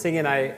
[0.00, 0.54] singing, I,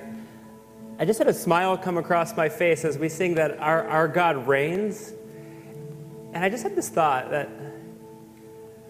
[0.98, 4.08] I just had a smile come across my face as we sing that our, our
[4.08, 5.12] God reigns.
[6.32, 7.48] And I just had this thought that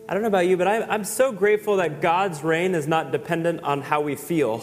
[0.09, 3.13] I don't know about you, but I'm, I'm so grateful that God's reign is not
[3.13, 4.63] dependent on how we feel.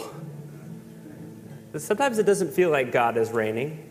[1.78, 3.86] Sometimes it doesn't feel like God is reigning.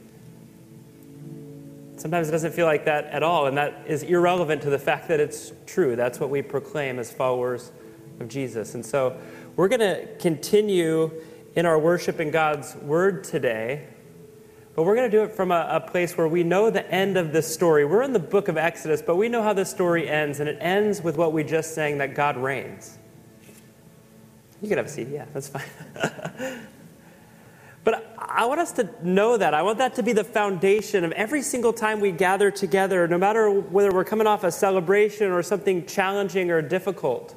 [1.96, 5.08] Sometimes it doesn't feel like that at all, and that is irrelevant to the fact
[5.08, 5.96] that it's true.
[5.96, 7.72] That's what we proclaim as followers
[8.20, 8.74] of Jesus.
[8.74, 9.18] And so
[9.56, 11.10] we're going to continue
[11.58, 13.84] in our worship in God's Word today,
[14.76, 17.16] but we're going to do it from a, a, place where we know the end
[17.16, 17.84] of this story.
[17.84, 20.56] We're in the book of Exodus, but we know how this story ends, and it
[20.60, 22.96] ends with what we just sang that God reigns.
[24.62, 25.64] You can have a seat, yeah, that's fine.
[27.82, 29.52] but I want us to know that.
[29.52, 33.18] I want that to be the foundation of every single time we gather together, no
[33.18, 37.34] matter whether we're coming off a celebration or something challenging or difficult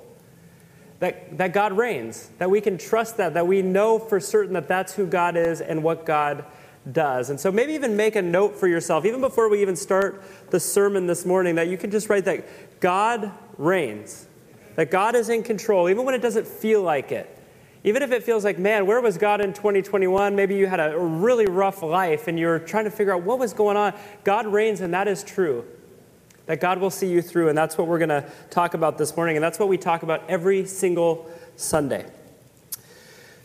[1.01, 4.67] that, that God reigns, that we can trust that, that we know for certain that
[4.67, 6.45] that's who God is and what God
[6.91, 7.31] does.
[7.31, 10.59] And so maybe even make a note for yourself, even before we even start the
[10.59, 14.27] sermon this morning, that you can just write that God reigns,
[14.75, 17.35] that God is in control, even when it doesn't feel like it.
[17.83, 20.35] Even if it feels like, man, where was God in 2021?
[20.35, 23.55] Maybe you had a really rough life and you're trying to figure out what was
[23.55, 23.95] going on.
[24.23, 25.65] God reigns, and that is true
[26.51, 27.47] that God will see you through.
[27.47, 29.37] And that's what we're going to talk about this morning.
[29.37, 32.05] And that's what we talk about every single Sunday.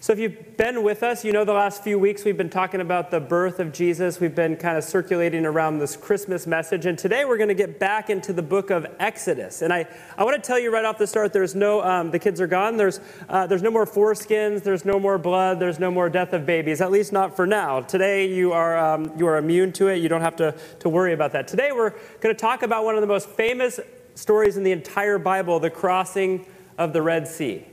[0.06, 2.80] So, if you've been with us, you know the last few weeks we've been talking
[2.80, 4.20] about the birth of Jesus.
[4.20, 6.86] We've been kind of circulating around this Christmas message.
[6.86, 9.62] And today we're going to get back into the book of Exodus.
[9.62, 9.84] And I,
[10.16, 12.46] I want to tell you right off the start there's no, um, the kids are
[12.46, 12.76] gone.
[12.76, 14.62] There's, uh, there's no more foreskins.
[14.62, 15.58] There's no more blood.
[15.58, 17.80] There's no more death of babies, at least not for now.
[17.80, 19.96] Today you are, um, you are immune to it.
[19.96, 21.48] You don't have to, to worry about that.
[21.48, 21.90] Today we're
[22.20, 23.80] going to talk about one of the most famous
[24.14, 26.46] stories in the entire Bible the crossing
[26.78, 27.64] of the Red Sea.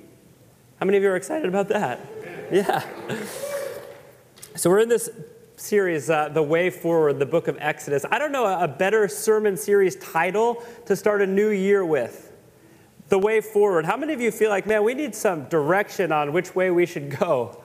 [0.79, 1.99] How many of you are excited about that?
[2.51, 2.83] Yeah.
[4.55, 5.09] So we're in this
[5.55, 8.05] series, uh, The Way Forward, the book of Exodus.
[8.11, 12.31] I don't know a better sermon series title to start a new year with.
[13.09, 13.85] The Way Forward.
[13.85, 16.85] How many of you feel like, man, we need some direction on which way we
[16.85, 17.63] should go?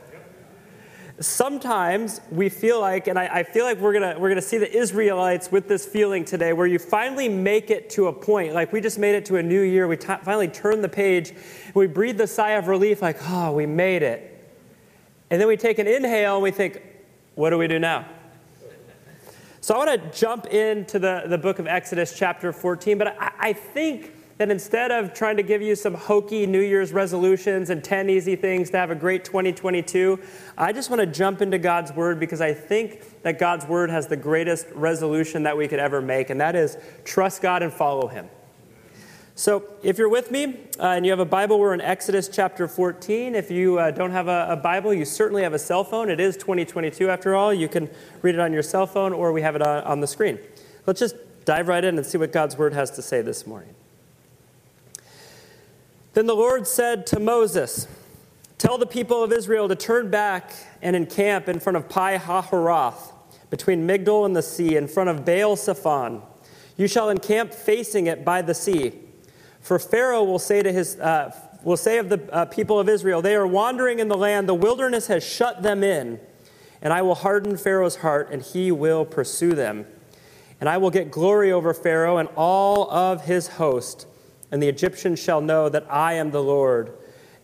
[1.20, 4.72] Sometimes we feel like, and I, I feel like we're gonna we're gonna see the
[4.72, 8.80] Israelites with this feeling today, where you finally make it to a point, like we
[8.80, 9.88] just made it to a new year.
[9.88, 11.32] We t- finally turn the page,
[11.74, 14.27] we breathe the sigh of relief, like, oh, we made it.
[15.30, 16.82] And then we take an inhale and we think,
[17.34, 18.06] what do we do now?
[19.60, 23.32] So I want to jump into the, the book of Exodus, chapter 14, but I,
[23.38, 27.82] I think that instead of trying to give you some hokey New Year's resolutions and
[27.82, 30.18] 10 easy things to have a great 2022,
[30.56, 34.06] I just want to jump into God's Word because I think that God's Word has
[34.06, 38.06] the greatest resolution that we could ever make, and that is trust God and follow
[38.06, 38.28] Him.
[39.38, 42.66] So, if you're with me uh, and you have a Bible, we're in Exodus chapter
[42.66, 43.36] 14.
[43.36, 46.10] If you uh, don't have a, a, Bible, you certainly have a cell phone.
[46.10, 47.54] It is 2022 after all.
[47.54, 47.88] You can
[48.20, 50.40] read it on your cell phone or we have it on, on the screen.
[50.86, 53.76] Let's just dive right in and see what God's Word has to say this morning.
[56.14, 57.86] Then the Lord said to Moses,
[58.58, 63.12] Tell the people of Israel to turn back and encamp in front of Pi Hahiroth,
[63.50, 66.22] between Migdol and the sea, in front of Baal Zephon.
[66.76, 69.04] You shall encamp facing it by the sea.
[69.60, 73.20] For Pharaoh will say to his uh, will say of the uh, people of Israel,
[73.20, 74.48] they are wandering in the land.
[74.48, 76.20] The wilderness has shut them in,
[76.80, 79.86] and I will harden Pharaoh's heart, and he will pursue them.
[80.60, 84.06] And I will get glory over Pharaoh and all of his host,
[84.50, 86.92] and the Egyptians shall know that I am the Lord.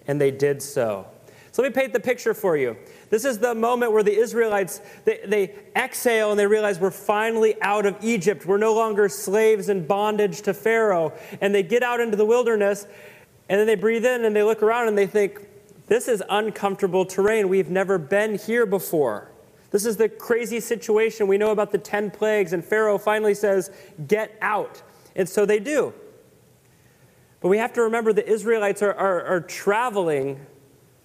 [0.07, 1.07] And they did so.
[1.53, 2.77] So let me paint the picture for you.
[3.15, 7.55] This is the moment where the Israelites, they, they exhale and they realize we're finally
[7.63, 8.45] out of Egypt.
[8.45, 11.13] We're no longer slaves in bondage to Pharaoh.
[11.41, 12.89] And they get out into the wilderness
[13.49, 15.47] and then they breathe in and they look around and they think,
[15.87, 17.49] this is uncomfortable terrain.
[17.49, 19.31] We've never been here before.
[19.71, 21.29] This is the crazy situation.
[21.29, 23.71] We know about the 10 plagues, and Pharaoh finally says,
[24.09, 24.83] Get out.
[25.15, 25.95] And so they do.
[27.41, 30.45] But we have to remember the Israelites are, are, are traveling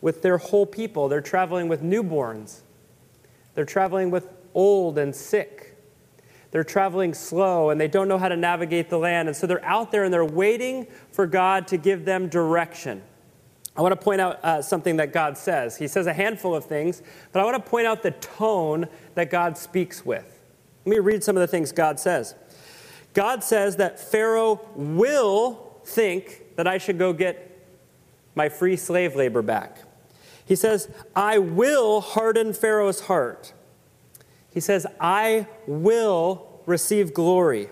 [0.02, 1.08] with their whole people.
[1.08, 2.62] They're traveling with newborns,
[3.56, 5.66] they're traveling with old and sick.
[6.52, 9.28] They're traveling slow and they don't know how to navigate the land.
[9.28, 13.04] And so they're out there and they're waiting for God to give them direction.
[13.78, 15.78] I want to point out uh, something that God says.
[15.78, 19.30] He says a handful of things, but I want to point out the tone that
[19.30, 20.26] God speaks with.
[20.86, 22.36] Let me read some of the things God says.
[23.14, 27.46] God says that Pharaoh will think that I should go get
[28.36, 29.80] my free slave labor back.
[30.50, 33.54] He says, I will harden Pharaoh's heart.
[34.52, 37.70] He says, I will receive glory.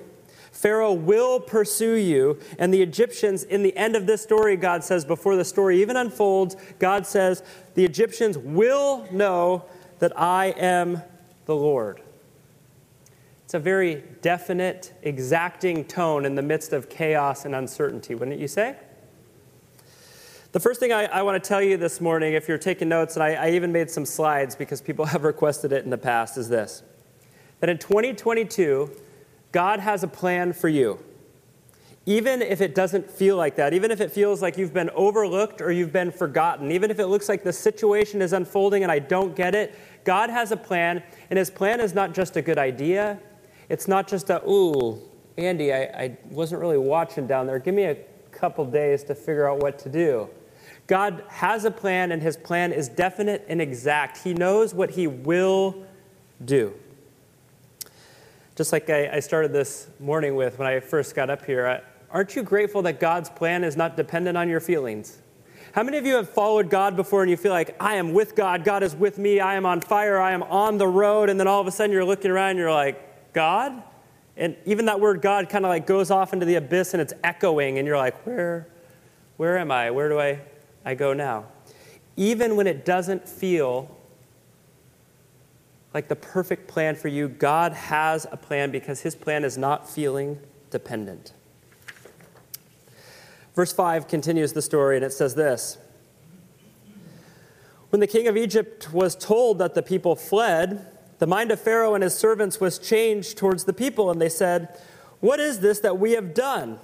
[0.51, 2.39] Pharaoh will pursue you.
[2.59, 5.97] And the Egyptians, in the end of this story, God says, before the story even
[5.97, 7.41] unfolds, God says,
[7.73, 9.65] the Egyptians will know
[9.97, 11.01] that I am
[11.45, 12.03] the Lord.
[13.43, 18.47] It's a very definite, exacting tone in the midst of chaos and uncertainty, wouldn't you
[18.47, 18.75] say?
[20.53, 23.15] The first thing I, I want to tell you this morning, if you're taking notes,
[23.15, 26.37] and I, I even made some slides because people have requested it in the past,
[26.37, 26.83] is this
[27.59, 28.91] that in 2022,
[29.51, 31.03] God has a plan for you.
[32.05, 35.59] Even if it doesn't feel like that, even if it feels like you've been overlooked
[35.59, 38.99] or you've been forgotten, even if it looks like the situation is unfolding and I
[38.99, 42.57] don't get it, God has a plan, and His plan is not just a good
[42.57, 43.19] idea.
[43.67, 45.01] It's not just a, ooh,
[45.37, 47.59] Andy, I, I wasn't really watching down there.
[47.59, 47.97] Give me a
[48.31, 50.29] couple days to figure out what to do.
[50.87, 54.17] God has a plan, and His plan is definite and exact.
[54.23, 55.85] He knows what He will
[56.43, 56.73] do.
[58.55, 61.81] Just like I, I started this morning with when I first got up here, I,
[62.09, 65.19] aren't you grateful that God's plan is not dependent on your feelings?
[65.73, 68.35] How many of you have followed God before and you feel like, I am with
[68.35, 71.39] God, God is with me, I am on fire, I am on the road, and
[71.39, 73.83] then all of a sudden you're looking around and you're like, God?
[74.37, 77.13] And even that word God kind of like goes off into the abyss and it's
[77.23, 78.67] echoing, and you're like, where,
[79.35, 79.91] where am I?
[79.91, 80.39] Where do I,
[80.87, 81.45] I go now?
[82.15, 83.95] Even when it doesn't feel
[85.93, 87.27] like the perfect plan for you.
[87.27, 90.39] God has a plan because his plan is not feeling
[90.69, 91.33] dependent.
[93.55, 95.77] Verse 5 continues the story and it says this
[97.89, 100.85] When the king of Egypt was told that the people fled,
[101.19, 104.79] the mind of Pharaoh and his servants was changed towards the people, and they said,
[105.19, 106.79] What is this that we have done?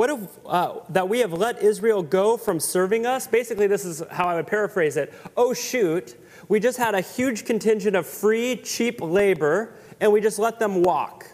[0.00, 3.26] What if, uh, that we have let Israel go from serving us?
[3.26, 5.12] Basically, this is how I would paraphrase it.
[5.36, 6.16] Oh, shoot,
[6.48, 10.82] we just had a huge contingent of free, cheap labor, and we just let them
[10.82, 11.26] walk.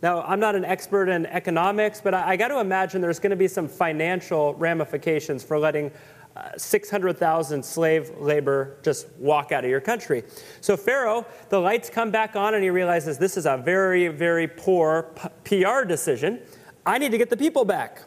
[0.00, 3.30] Now, I'm not an expert in economics, but I, I got to imagine there's going
[3.30, 5.90] to be some financial ramifications for letting
[6.36, 10.22] uh, 600,000 slave labor just walk out of your country.
[10.60, 14.46] So, Pharaoh, the lights come back on, and he realizes this is a very, very
[14.46, 15.10] poor
[15.42, 16.42] p- PR decision.
[16.88, 18.00] I need to get the people back.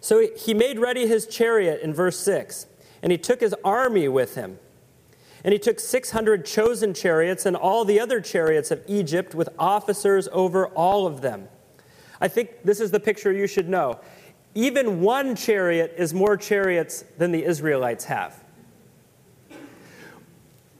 [0.00, 2.66] So, he made ready his chariot in verse 6,
[3.02, 4.58] and he took his army with him.
[5.42, 10.28] And he took 600 chosen chariots and all the other chariots of Egypt with officers
[10.30, 11.48] over all of them.
[12.20, 13.98] I think this is the picture you should know.
[14.54, 18.44] Even one chariot is more chariots than the Israelites have.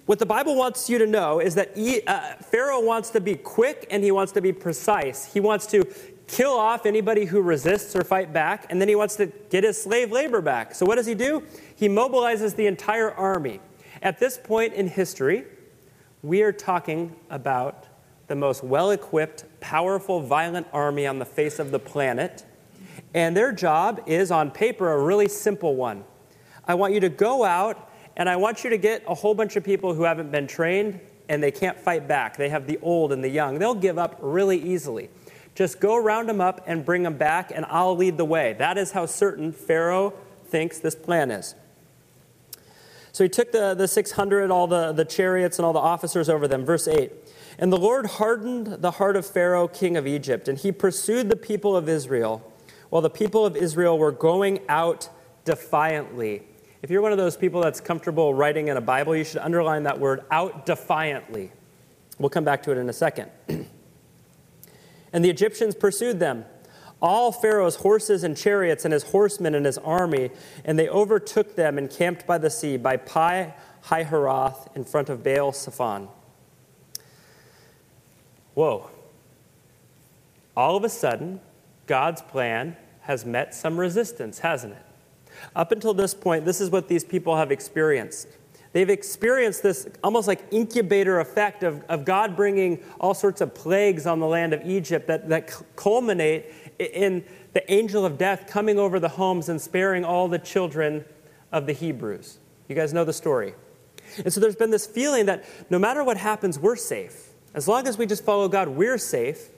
[0.07, 3.37] What the Bible wants you to know is that he, uh, Pharaoh wants to be
[3.37, 5.33] quick and he wants to be precise.
[5.33, 5.87] He wants to
[6.29, 9.81] kill off anybody who resists or fight back, and then he wants to get his
[9.81, 10.75] slave labor back.
[10.75, 11.43] So what does he do?
[11.75, 13.61] He mobilizes the entire army.
[14.03, 15.45] At this point in history,
[16.23, 17.87] we are talking about
[18.29, 22.45] the most well equipped, powerful, violent army on the face of the planet.
[23.15, 26.05] And their job is, on paper, a really simple one.
[26.67, 29.57] I want you to go out and I want you to get a whole bunch
[29.57, 32.37] of people who haven't been trained and they can't fight back.
[32.37, 33.59] They have the old and the young.
[33.59, 35.09] They'll give up really easily.
[35.59, 38.55] Just go round them up and bring them back, and I'll lead the way.
[38.61, 40.15] That is how certain Pharaoh
[40.47, 41.57] thinks this plan is.
[43.11, 46.47] So he took the, the 600, all the, the chariots and all the officers over
[46.47, 46.65] them.
[46.65, 47.11] Verse 8.
[47.59, 51.35] And the Lord hardened the heart of Pharaoh, king of Egypt, and he pursued the
[51.35, 52.53] people of Israel,
[52.91, 55.09] while the people of Israel were going out
[55.45, 56.45] defiantly.
[56.83, 59.83] If you're one of those people that's comfortable writing in a Bible, you should underline
[59.83, 61.51] that word out defiantly.
[62.21, 63.33] We'll come back to it in a second.
[65.13, 66.45] and the Egyptians pursued them
[67.01, 70.31] all Pharaoh's horses and chariots and his horsemen and his army,
[70.65, 75.23] and they overtook them and camped by the sea by Pi Hahiroth in front of
[75.23, 76.09] Baal Zephon.
[78.55, 78.91] Whoa.
[80.57, 81.41] All of a sudden,
[81.87, 84.83] God's plan has met some resistance, hasn't it?
[85.55, 88.27] Up until this point, this is what these people have experienced.
[88.73, 94.07] They've experienced this almost like incubator effect of, of God bringing all sorts of plagues
[94.07, 96.47] on the land of Egypt that, that culminate
[96.79, 101.05] in the angel of death coming over the homes and sparing all the children
[101.51, 102.39] of the Hebrews.
[102.69, 103.55] You guys know the story.
[104.23, 107.29] And so there's been this feeling that no matter what happens, we're safe.
[107.55, 109.49] As long as we just follow God, we're safe.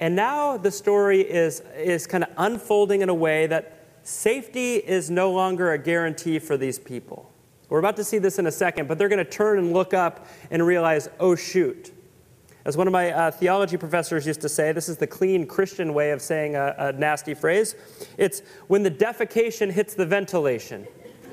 [0.00, 5.10] And now the story is, is kind of unfolding in a way that safety is
[5.10, 7.31] no longer a guarantee for these people.
[7.72, 9.94] We're about to see this in a second, but they're going to turn and look
[9.94, 11.90] up and realize, oh, shoot.
[12.66, 15.94] As one of my uh, theology professors used to say, this is the clean Christian
[15.94, 17.74] way of saying a, a nasty phrase.
[18.18, 20.86] It's when the defecation hits the ventilation.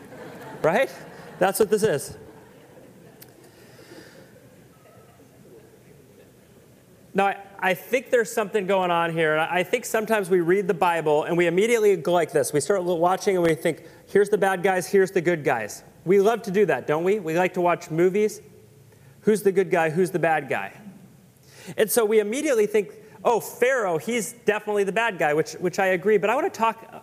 [0.62, 0.90] right?
[1.40, 2.16] That's what this is.
[7.14, 9.34] Now, I, I think there's something going on here.
[9.34, 12.54] And I think sometimes we read the Bible and we immediately go like this.
[12.54, 15.84] We start watching and we think, here's the bad guys, here's the good guys.
[16.10, 17.20] We love to do that, don't we?
[17.20, 18.42] We like to watch movies.
[19.22, 19.92] Who's the good guy?
[19.92, 20.74] Who's the bad guy?
[21.78, 25.90] And so we immediately think, oh, Pharaoh, he's definitely the bad guy, which, which I
[25.90, 26.18] agree.
[26.18, 27.02] But I want to talk uh,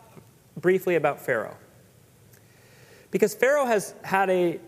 [0.57, 1.57] briefly about Pharaoh.
[3.13, 4.59] Because Pharaoh has had a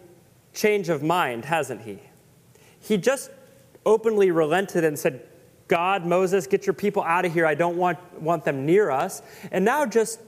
[0.55, 1.99] change of mind, hasn't he?
[2.79, 3.33] He just
[3.85, 5.21] openly relented and said,
[5.67, 7.45] God, Moses, get your people out of here.
[7.45, 9.21] I don't want, want them near us.
[9.51, 10.21] And now just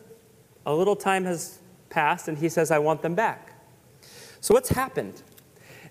[0.67, 3.50] a little time has passed, and he says, I want them back.
[4.41, 5.23] So what's happened?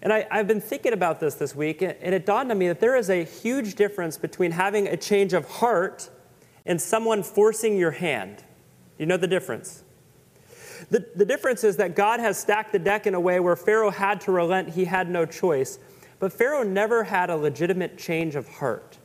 [0.01, 2.79] And I, have been thinking about this this week, and it dawned on me that
[2.79, 6.09] there is a huge difference between having a change of heart
[6.65, 8.43] and someone forcing your hand.
[8.97, 9.83] You know the difference?
[10.89, 13.91] The, the difference is that God has stacked the deck in a way where Pharaoh
[13.91, 15.79] had to relent, he had no choice.
[16.19, 18.97] But Pharaoh never had a legitimate change of heart.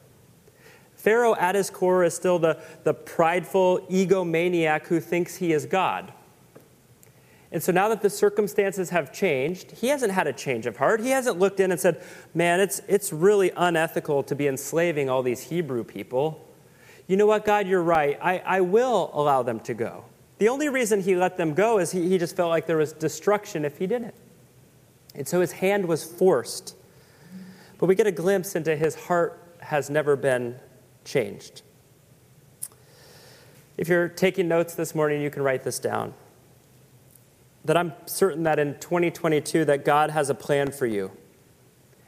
[0.95, 6.13] Pharaoh, at his core, is still the, the prideful egomaniac who thinks he is God.
[7.55, 11.01] And so now that the circumstances have changed, he hasn't had a change of heart.
[11.01, 12.03] He hasn't looked in and said,
[12.35, 16.45] Man, it's, it's really unethical to be enslaving all these Hebrew people.
[17.07, 18.19] You know what, God, you're right.
[18.21, 20.05] I, I will allow them to go.
[20.39, 22.93] The only reason he let them go is he, he just felt like there was
[22.93, 24.17] destruction if he didn't.
[25.15, 26.75] And so his hand was forced.
[27.79, 30.57] But we get a glimpse into his heart has never been
[31.05, 31.63] changed.
[33.79, 36.15] If you're taking notes this morning, you can write this down
[37.65, 41.11] that I'm certain that in 2022 that God has a plan for you.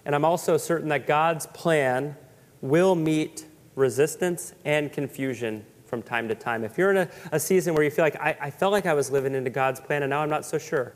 [0.05, 2.17] And I'm also certain that God's plan
[2.61, 6.65] will meet resistance and confusion from time to time.
[6.65, 8.95] If you're in a, a season where you feel like, I, I felt like I
[8.95, 10.93] was living into God's plan and now I'm not so sure,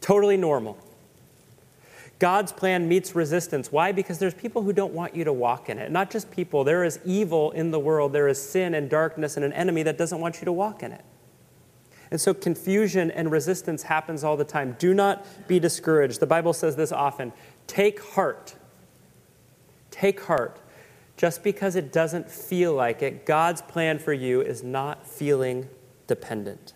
[0.00, 0.78] totally normal.
[2.18, 3.70] God's plan meets resistance.
[3.70, 3.92] Why?
[3.92, 5.92] Because there's people who don't want you to walk in it.
[5.92, 9.44] Not just people, there is evil in the world, there is sin and darkness and
[9.44, 11.04] an enemy that doesn't want you to walk in it.
[12.10, 14.76] And so confusion and resistance happens all the time.
[14.78, 16.20] Do not be discouraged.
[16.20, 17.32] The Bible says this often
[17.66, 18.54] take heart.
[19.90, 20.60] Take heart.
[21.16, 25.68] Just because it doesn't feel like it, God's plan for you is not feeling
[26.06, 26.72] dependent.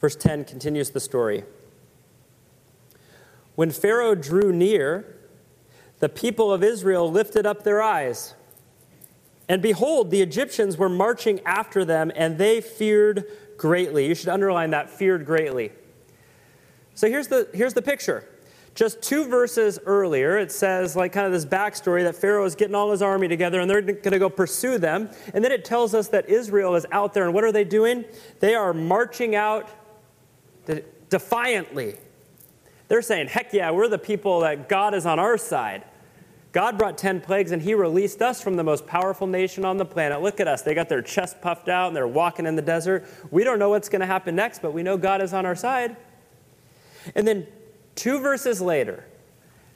[0.00, 1.44] Verse 10 continues the story.
[3.54, 5.16] When Pharaoh drew near,
[6.00, 8.34] the people of Israel lifted up their eyes
[9.48, 13.24] and behold, the Egyptians were marching after them, and they feared
[13.56, 14.06] greatly.
[14.06, 15.72] You should underline that feared greatly.
[16.94, 18.28] So here's the, here's the picture.
[18.74, 22.74] Just two verses earlier, it says, like, kind of this backstory that Pharaoh is getting
[22.74, 25.10] all his army together and they're going to go pursue them.
[25.32, 28.04] And then it tells us that Israel is out there, and what are they doing?
[28.40, 29.68] They are marching out
[31.08, 31.96] defiantly.
[32.88, 35.84] They're saying, heck yeah, we're the people that God is on our side.
[36.54, 39.84] God brought 10 plagues and he released us from the most powerful nation on the
[39.84, 40.22] planet.
[40.22, 40.62] Look at us.
[40.62, 43.04] They got their chest puffed out and they're walking in the desert.
[43.32, 45.56] We don't know what's going to happen next, but we know God is on our
[45.56, 45.96] side.
[47.16, 47.48] And then
[47.96, 49.04] two verses later,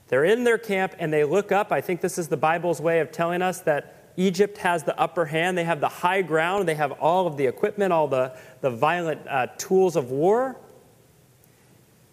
[0.07, 1.73] they're in their camp and they look up.
[1.73, 5.25] I think this is the Bible's way of telling us that Egypt has the upper
[5.25, 5.59] hand.
[5.59, 6.69] They have the high ground.
[6.69, 10.57] They have all of the equipment, all the, the violent uh, tools of war.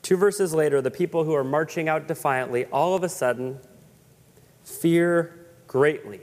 [0.01, 3.59] Two verses later, the people who are marching out defiantly all of a sudden
[4.65, 6.21] fear greatly.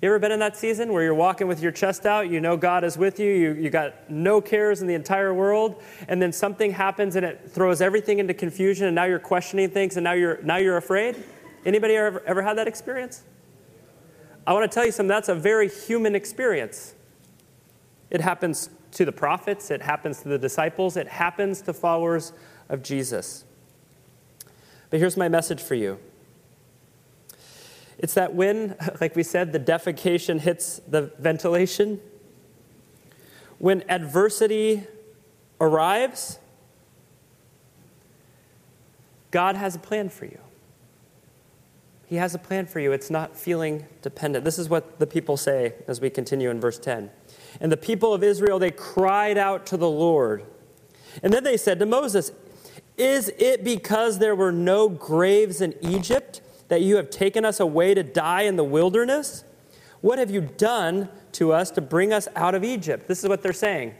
[0.00, 2.56] You ever been in that season where you're walking with your chest out, you know
[2.56, 6.32] God is with you, you, you got no cares in the entire world, and then
[6.32, 10.12] something happens and it throws everything into confusion, and now you're questioning things, and now
[10.12, 11.22] you're, now you're afraid?
[11.64, 13.22] Anybody ever, ever had that experience?
[14.44, 16.96] I want to tell you something, that's a very human experience.
[18.10, 22.32] It happens to the prophets, it happens to the disciples, it happens to followers
[22.68, 23.44] of Jesus.
[24.90, 26.00] But here's my message for you
[28.02, 32.00] it's that when, like we said, the defecation hits the ventilation,
[33.58, 34.82] when adversity
[35.60, 36.40] arrives,
[39.30, 40.38] God has a plan for you.
[42.06, 42.92] He has a plan for you.
[42.92, 44.44] It's not feeling dependent.
[44.44, 47.08] This is what the people say as we continue in verse 10.
[47.60, 50.44] And the people of Israel, they cried out to the Lord.
[51.22, 52.32] And then they said to Moses,
[52.98, 57.92] Is it because there were no graves in Egypt that you have taken us away
[57.92, 59.44] to die in the wilderness?
[60.00, 63.06] What have you done to us to bring us out of Egypt?
[63.06, 63.92] This is what they're saying.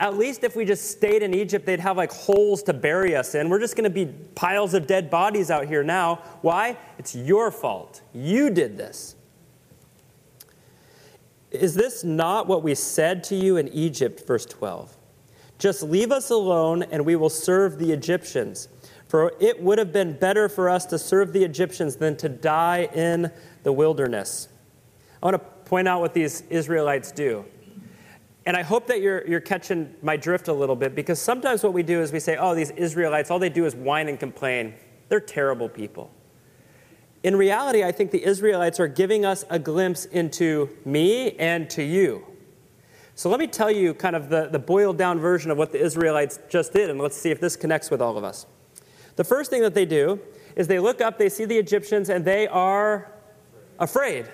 [0.00, 3.34] At least if we just stayed in Egypt, they'd have like holes to bury us
[3.34, 3.50] in.
[3.50, 6.22] We're just going to be piles of dead bodies out here now.
[6.40, 6.78] Why?
[6.98, 8.00] It's your fault.
[8.14, 9.14] You did this.
[11.50, 14.26] Is this not what we said to you in Egypt?
[14.26, 14.96] Verse 12.
[15.58, 18.68] Just leave us alone and we will serve the Egyptians.
[19.10, 22.88] For it would have been better for us to serve the Egyptians than to die
[22.94, 23.32] in
[23.64, 24.46] the wilderness.
[25.20, 27.44] I want to point out what these Israelites do.
[28.46, 31.72] And I hope that you're, you're catching my drift a little bit because sometimes what
[31.72, 34.74] we do is we say, oh, these Israelites, all they do is whine and complain.
[35.08, 36.12] They're terrible people.
[37.24, 41.82] In reality, I think the Israelites are giving us a glimpse into me and to
[41.82, 42.24] you.
[43.16, 45.82] So let me tell you kind of the, the boiled down version of what the
[45.82, 48.46] Israelites just did, and let's see if this connects with all of us.
[49.16, 50.20] The first thing that they do
[50.56, 53.12] is they look up, they see the Egyptians, and they are
[53.78, 54.28] afraid.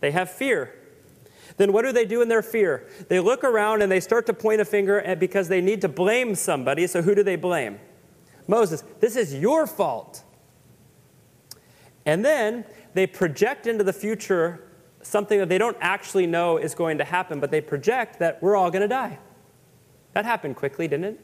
[0.00, 0.74] They have fear.
[1.56, 2.88] Then what do they do in their fear?
[3.08, 6.34] They look around and they start to point a finger because they need to blame
[6.34, 6.86] somebody.
[6.86, 7.78] So who do they blame?
[8.48, 8.82] Moses.
[9.00, 10.24] This is your fault.
[12.04, 12.64] And then
[12.94, 14.68] they project into the future
[15.02, 18.56] something that they don't actually know is going to happen, but they project that we're
[18.56, 19.18] all going to die.
[20.12, 21.20] That happened quickly, didn't it?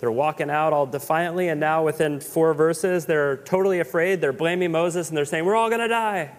[0.00, 4.20] They're walking out all defiantly, and now within four verses, they're totally afraid.
[4.20, 6.32] They're blaming Moses, and they're saying, We're all going to die.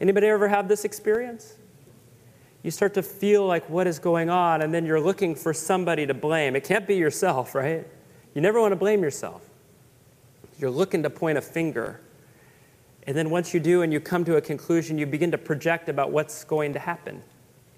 [0.00, 1.56] Anybody ever have this experience?
[2.62, 6.06] You start to feel like what is going on, and then you're looking for somebody
[6.06, 6.56] to blame.
[6.56, 7.86] It can't be yourself, right?
[8.34, 9.48] You never want to blame yourself.
[10.58, 12.00] You're looking to point a finger
[13.04, 15.88] and then once you do and you come to a conclusion, you begin to project
[15.88, 17.22] about what's going to happen.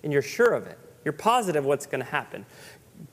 [0.03, 0.79] And you're sure of it.
[1.05, 2.45] You're positive what's going to happen.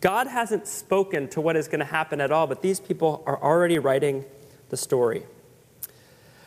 [0.01, 3.41] God hasn't spoken to what is going to happen at all, but these people are
[3.41, 4.25] already writing
[4.69, 5.23] the story.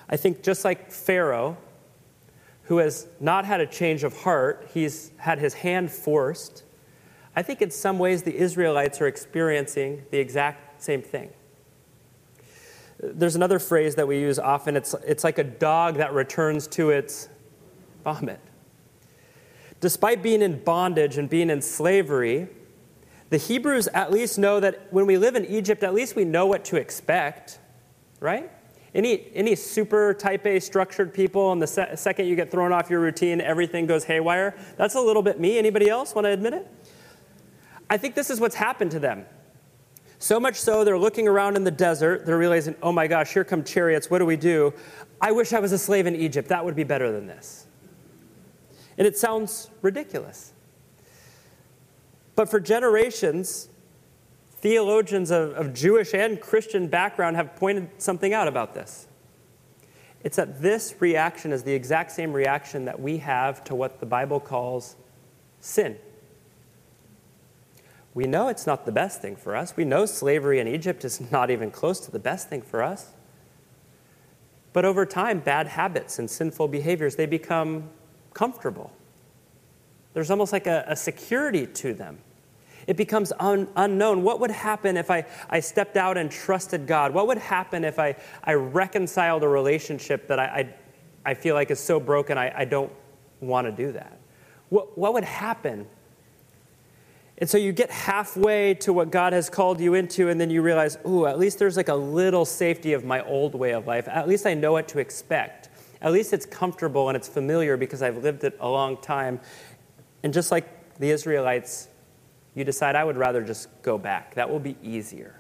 [0.09, 1.57] I think just like Pharaoh,
[2.65, 6.65] who has not had a change of heart, he's had his hand forced.
[7.35, 11.31] I think in some ways the Israelites are experiencing the exact same thing.
[13.01, 16.91] There's another phrase that we use often it's, it's like a dog that returns to
[16.91, 17.29] its
[18.05, 18.41] vomit.
[19.81, 22.49] Despite being in bondage and being in slavery,
[23.33, 26.45] the Hebrews at least know that when we live in Egypt, at least we know
[26.45, 27.61] what to expect,
[28.21, 28.51] right?
[28.95, 32.91] Any, any super type A structured people, and the se- second you get thrown off
[32.91, 34.55] your routine, everything goes haywire.
[34.77, 35.57] That's a little bit me.
[35.57, 36.69] Anybody else want to admit it?
[37.89, 39.25] I think this is what's happened to them.
[40.19, 42.27] So much so, they're looking around in the desert.
[42.27, 44.11] They're realizing, oh my gosh, here come chariots.
[44.11, 44.75] What do we do?
[45.23, 46.49] I wish I was a slave in Egypt.
[46.49, 47.67] That would be better than this.
[48.99, 50.53] And it sounds ridiculous.
[52.35, 53.69] But for generations,
[54.57, 59.07] theologians of, of, Jewish and Christian background have pointed something out about this.
[60.25, 64.07] It's that this reaction is the exact same reaction that we have to what the
[64.07, 64.97] Bible calls
[65.61, 65.99] sin.
[68.15, 69.77] We know it's not the best thing for us.
[69.77, 73.09] We know slavery in Egypt is not even close to the best thing for us.
[74.73, 77.91] But over time, bad habits and sinful behaviors, they become
[78.33, 78.93] comfortable.
[80.15, 82.19] There's almost like a, a security to them.
[82.87, 84.23] It becomes un, unknown.
[84.23, 87.15] What would happen if I, I stepped out and trusted God?
[87.15, 91.71] What would happen if I, I reconciled a relationship that I, I, I feel like
[91.71, 92.93] is so broken I, I don't
[93.41, 94.19] want to do that?
[94.69, 95.87] What, what would happen
[97.43, 100.63] and so you get halfway to what God has called you into, and then you
[100.63, 104.07] realize, ooh, at least there's like a little safety of my old way of life.
[104.07, 105.69] At least I know what to expect.
[106.01, 109.41] At least it's comfortable and it's familiar because I've lived it a long time.
[110.23, 111.89] And just like the Israelites,
[112.55, 114.35] you decide, I would rather just go back.
[114.35, 115.35] That will be easier.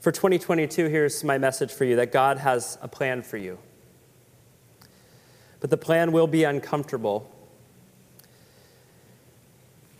[0.00, 3.58] For 2022, here's my message for you that God has a plan for you.
[5.60, 7.30] But the plan will be uncomfortable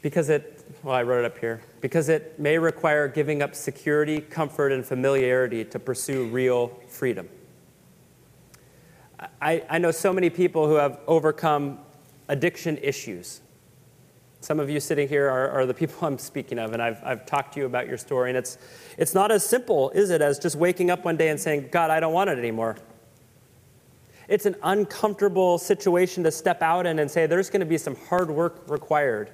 [0.02, 4.20] because it, well, I wrote it up here, because it may require giving up security,
[4.20, 7.28] comfort, and familiarity to pursue real freedom.
[9.40, 11.78] I, I know so many people who have overcome
[12.28, 13.40] addiction issues.
[14.40, 17.26] Some of you sitting here are, are, the people I'm speaking of, and I've, I've
[17.26, 18.30] talked to you about your story.
[18.30, 18.58] And it's,
[18.98, 21.90] it's not as simple, is it, as just waking up one day and saying, God,
[21.90, 22.76] I don't want it anymore.
[24.28, 27.96] It's an uncomfortable situation to step out in and say, there's going to be some
[28.08, 29.30] hard work required.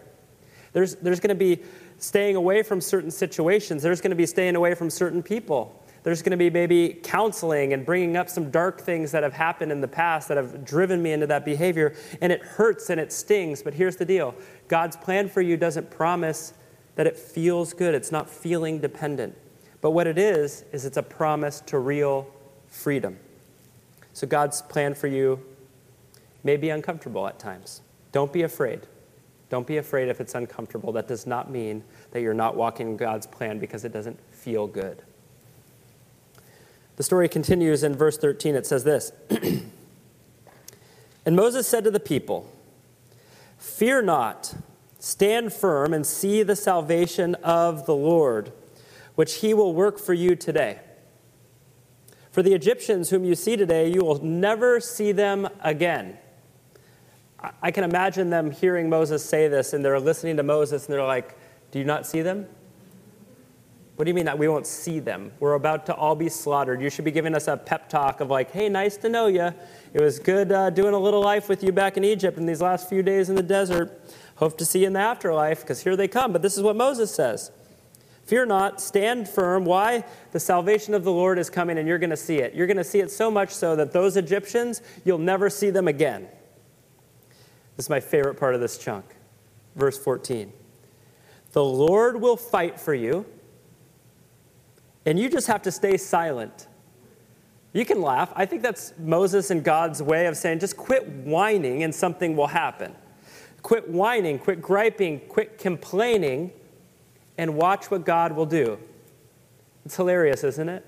[0.72, 1.62] There's, there's going to be
[1.98, 3.82] staying away from certain situations.
[3.82, 5.81] There's going to be staying away from certain people.
[6.02, 9.70] There's going to be maybe counseling and bringing up some dark things that have happened
[9.70, 11.94] in the past that have driven me into that behavior.
[12.20, 13.62] And it hurts and it stings.
[13.62, 14.34] But here's the deal
[14.68, 16.54] God's plan for you doesn't promise
[16.96, 19.36] that it feels good, it's not feeling dependent.
[19.80, 22.28] But what it is, is it's a promise to real
[22.68, 23.18] freedom.
[24.12, 25.40] So God's plan for you
[26.44, 27.80] may be uncomfortable at times.
[28.12, 28.80] Don't be afraid.
[29.48, 30.92] Don't be afraid if it's uncomfortable.
[30.92, 34.66] That does not mean that you're not walking in God's plan because it doesn't feel
[34.66, 35.02] good.
[37.02, 38.54] The story continues in verse 13.
[38.54, 39.10] It says this
[41.26, 42.48] And Moses said to the people,
[43.58, 44.54] Fear not,
[45.00, 48.52] stand firm, and see the salvation of the Lord,
[49.16, 50.78] which he will work for you today.
[52.30, 56.18] For the Egyptians whom you see today, you will never see them again.
[57.60, 61.04] I can imagine them hearing Moses say this, and they're listening to Moses, and they're
[61.04, 61.36] like,
[61.72, 62.46] Do you not see them?
[64.02, 65.30] What do you mean that we won't see them?
[65.38, 66.82] We're about to all be slaughtered.
[66.82, 69.52] You should be giving us a pep talk of, like, Hey, nice to know you.
[69.94, 72.60] It was good uh, doing a little life with you back in Egypt in these
[72.60, 74.02] last few days in the desert.
[74.34, 76.32] Hope to see you in the afterlife, because here they come.
[76.32, 77.52] But this is what Moses says
[78.24, 79.64] Fear not, stand firm.
[79.64, 80.04] Why?
[80.32, 82.56] The salvation of the Lord is coming, and you're going to see it.
[82.56, 85.86] You're going to see it so much so that those Egyptians, you'll never see them
[85.86, 86.22] again.
[87.76, 89.04] This is my favorite part of this chunk.
[89.76, 90.52] Verse 14.
[91.52, 93.26] The Lord will fight for you,
[95.06, 96.68] and you just have to stay silent.
[97.72, 98.30] You can laugh.
[98.36, 102.48] I think that's Moses and God's way of saying, just quit whining and something will
[102.48, 102.94] happen.
[103.62, 106.52] Quit whining, quit griping, quit complaining,
[107.38, 108.78] and watch what God will do.
[109.84, 110.86] It's hilarious, isn't it?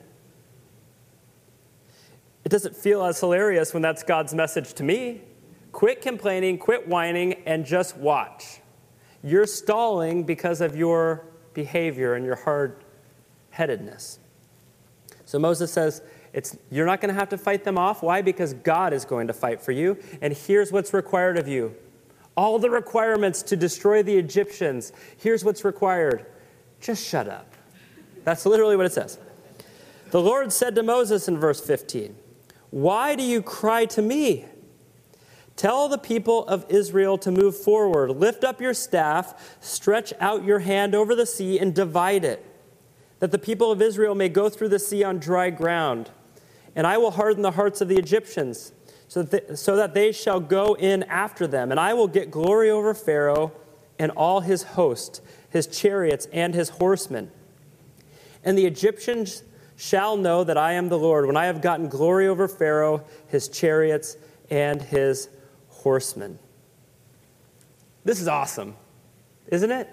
[2.45, 5.23] It doesn't feel as hilarious when that's God's message to me.
[5.73, 8.61] Quit complaining, quit whining, and just watch.
[9.23, 11.25] You're stalling because of your
[11.55, 12.84] behavior and your hard
[13.55, 14.19] headedness.
[15.25, 16.03] So Moses says,
[16.71, 18.03] You're not going to have to fight them off.
[18.03, 18.21] Why?
[18.21, 19.97] Because God is going to fight for you.
[20.21, 21.75] And here's what's required of you
[22.37, 24.93] all the requirements to destroy the Egyptians.
[25.17, 26.27] Here's what's required
[26.81, 27.55] just shut up.
[28.25, 29.19] That's literally what it says.
[30.11, 32.15] The Lord said to Moses in verse 15,
[32.71, 34.47] Why do you cry to me?
[35.57, 38.11] Tell the people of Israel to move forward.
[38.11, 42.45] Lift up your staff, stretch out your hand over the sea, and divide it,
[43.21, 46.11] that the people of Israel may go through the sea on dry ground.
[46.77, 48.73] And I will harden the hearts of the Egyptians,
[49.07, 51.71] so that, they, so that they shall go in after them.
[51.71, 53.53] And I will get glory over Pharaoh
[53.99, 57.31] and all his host, his chariots, and his horsemen.
[58.43, 59.45] And the Egyptians
[59.77, 63.49] shall know that I am the Lord when I have gotten glory over Pharaoh, his
[63.49, 64.17] chariots,
[64.51, 65.29] and his
[65.69, 66.39] horsemen.
[68.05, 68.77] This is awesome,
[69.49, 69.89] isn't it?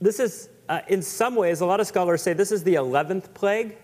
[0.00, 3.34] This is, uh, in some ways, a lot of scholars say this is the 11th
[3.34, 3.76] plague.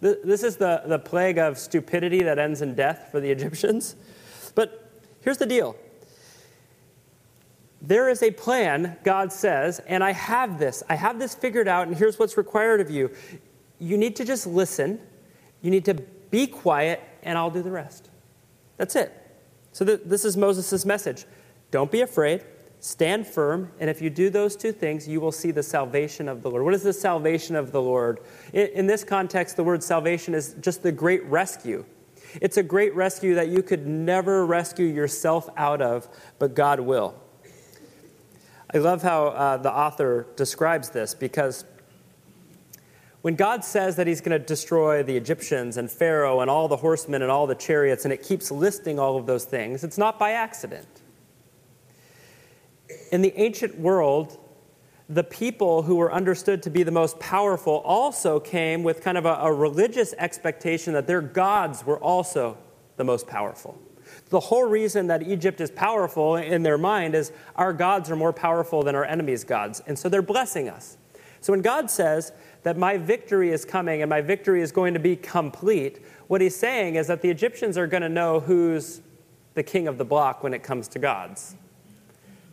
[0.00, 3.94] This is the, the plague of stupidity that ends in death for the Egyptians.
[4.54, 5.76] But here's the deal
[7.82, 10.82] there is a plan, God says, and I have this.
[10.88, 13.10] I have this figured out, and here's what's required of you.
[13.78, 14.98] You need to just listen,
[15.60, 15.94] you need to
[16.30, 18.08] be quiet, and I'll do the rest.
[18.78, 19.12] That's it.
[19.72, 21.26] So, th- this is Moses' message.
[21.70, 22.44] Don't be afraid,
[22.84, 26.42] stand firm, and if you do those two things, you will see the salvation of
[26.42, 26.64] the Lord.
[26.64, 28.20] What is the salvation of the Lord?
[28.52, 31.86] In, in this context, the word salvation is just the great rescue.
[32.42, 36.06] It's a great rescue that you could never rescue yourself out of,
[36.38, 37.14] but God will.
[38.74, 41.64] I love how uh, the author describes this because
[43.22, 46.76] when God says that he's going to destroy the Egyptians and Pharaoh and all the
[46.76, 50.18] horsemen and all the chariots, and it keeps listing all of those things, it's not
[50.18, 51.00] by accident.
[53.14, 54.40] In the ancient world,
[55.08, 59.24] the people who were understood to be the most powerful also came with kind of
[59.24, 62.58] a, a religious expectation that their gods were also
[62.96, 63.78] the most powerful.
[64.30, 68.32] The whole reason that Egypt is powerful in their mind is our gods are more
[68.32, 70.98] powerful than our enemies' gods, and so they're blessing us.
[71.40, 72.32] So when God says
[72.64, 76.56] that my victory is coming and my victory is going to be complete, what he's
[76.56, 79.02] saying is that the Egyptians are going to know who's
[79.54, 81.54] the king of the block when it comes to gods.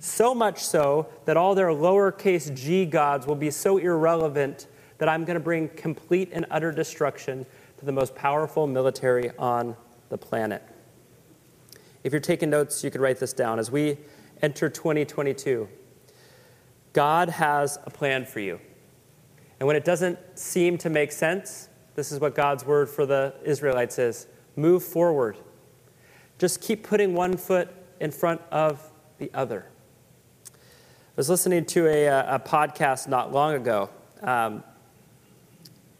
[0.03, 4.65] So much so that all their lowercase g gods will be so irrelevant
[4.97, 7.45] that I'm going to bring complete and utter destruction
[7.77, 9.75] to the most powerful military on
[10.09, 10.63] the planet.
[12.03, 13.59] If you're taking notes, you could write this down.
[13.59, 13.99] As we
[14.41, 15.69] enter 2022,
[16.93, 18.59] God has a plan for you.
[19.59, 23.35] And when it doesn't seem to make sense, this is what God's word for the
[23.43, 25.37] Israelites is move forward.
[26.39, 29.67] Just keep putting one foot in front of the other.
[31.11, 33.89] I was listening to a, a podcast not long ago,
[34.21, 34.63] um,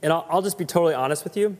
[0.01, 1.57] and I'll, I'll just be totally honest with you.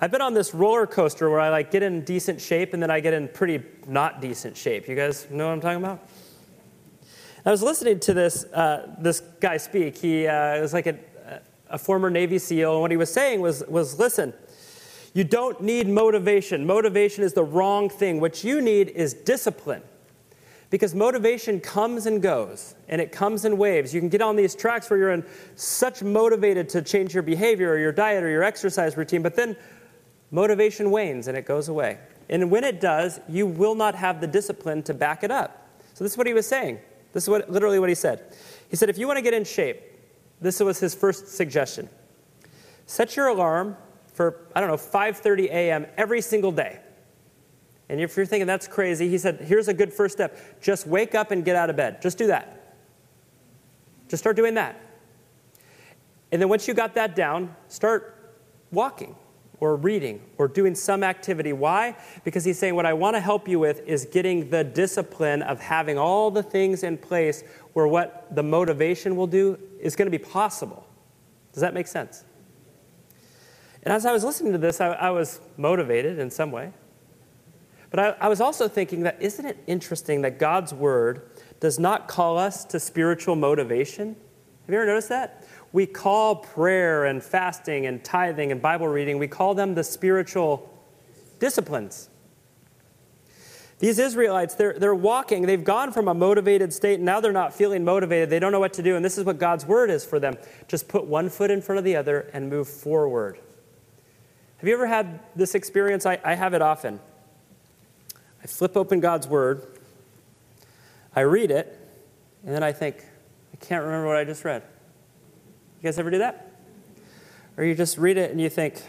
[0.00, 2.90] I've been on this roller coaster where I like get in decent shape and then
[2.90, 4.88] I get in pretty not decent shape.
[4.88, 6.08] You guys know what I'm talking about?
[7.44, 9.98] I was listening to this uh, this guy speak.
[9.98, 10.96] He uh, was like a,
[11.68, 14.32] a former Navy SEAL, and what he was saying was, was listen,
[15.12, 16.66] you don't need motivation.
[16.66, 18.20] Motivation is the wrong thing.
[18.22, 19.82] What you need is discipline.
[20.68, 23.94] Because motivation comes and goes, and it comes in waves.
[23.94, 25.24] You can get on these tracks where you're in
[25.54, 29.56] such motivated to change your behavior or your diet or your exercise routine, but then
[30.32, 31.98] motivation wanes and it goes away.
[32.28, 35.68] And when it does, you will not have the discipline to back it up.
[35.94, 36.80] So this is what he was saying.
[37.12, 38.34] This is what literally what he said.
[38.68, 39.80] He said, if you want to get in shape,
[40.40, 41.88] this was his first suggestion.
[42.86, 43.76] Set your alarm
[44.12, 45.86] for, I don't know, 5:30 a.m.
[45.96, 46.80] every single day.
[47.88, 50.60] And if you're thinking that's crazy, he said, here's a good first step.
[50.60, 52.02] Just wake up and get out of bed.
[52.02, 52.74] Just do that.
[54.08, 54.80] Just start doing that.
[56.32, 58.34] And then once you got that down, start
[58.72, 59.14] walking
[59.60, 61.52] or reading or doing some activity.
[61.52, 61.96] Why?
[62.24, 65.60] Because he's saying, What I want to help you with is getting the discipline of
[65.60, 70.18] having all the things in place where what the motivation will do is going to
[70.18, 70.86] be possible.
[71.52, 72.24] Does that make sense?
[73.82, 76.72] And as I was listening to this, I, I was motivated in some way.
[77.96, 81.30] But I, I was also thinking that isn't it interesting that God's word
[81.60, 84.08] does not call us to spiritual motivation?
[84.08, 85.46] Have you ever noticed that?
[85.72, 90.70] We call prayer and fasting and tithing and Bible reading, we call them the spiritual
[91.38, 92.10] disciplines.
[93.78, 97.54] These Israelites, they're, they're walking, they've gone from a motivated state, and now they're not
[97.54, 98.28] feeling motivated.
[98.28, 100.36] They don't know what to do, and this is what God's word is for them.
[100.68, 103.38] Just put one foot in front of the other and move forward.
[104.58, 106.04] Have you ever had this experience?
[106.04, 107.00] I, I have it often.
[108.46, 109.66] I flip open God's word,
[111.16, 111.76] I read it,
[112.44, 113.04] and then I think,
[113.52, 114.62] I can't remember what I just read.
[114.62, 116.54] You guys ever do that?
[117.56, 118.80] Or you just read it and you think,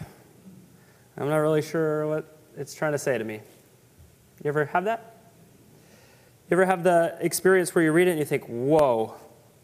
[1.16, 3.40] I'm not really sure what it's trying to say to me.
[4.44, 5.16] You ever have that?
[6.48, 9.16] You ever have the experience where you read it and you think, whoa,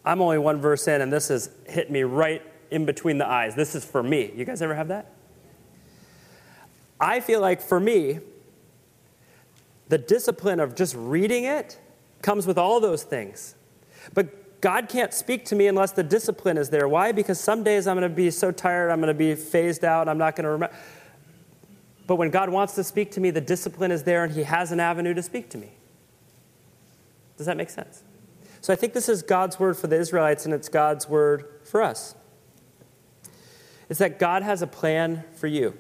[0.05, 3.55] I'm only one verse in and this has hit me right in between the eyes.
[3.55, 4.33] This is for me.
[4.35, 5.13] You guys ever have that?
[6.99, 8.19] I feel like for me,
[9.89, 11.79] the discipline of just reading it
[12.23, 13.55] comes with all those things.
[14.13, 16.89] But God can't speak to me unless the discipline is there.
[16.89, 17.13] Why?
[17.13, 20.09] Because some days I'm going to be so tired, I'm going to be phased out,
[20.09, 20.75] I'm not going to remember.
[22.07, 24.73] But when God wants to speak to me, the discipline is there and He has
[24.73, 25.71] an avenue to speak to me.
[27.37, 28.03] Does that make sense?
[28.61, 31.83] So I think this is God's word for the Israelites and it's God's word for
[31.83, 32.15] us.
[33.91, 35.79] It's that God has a plan for you.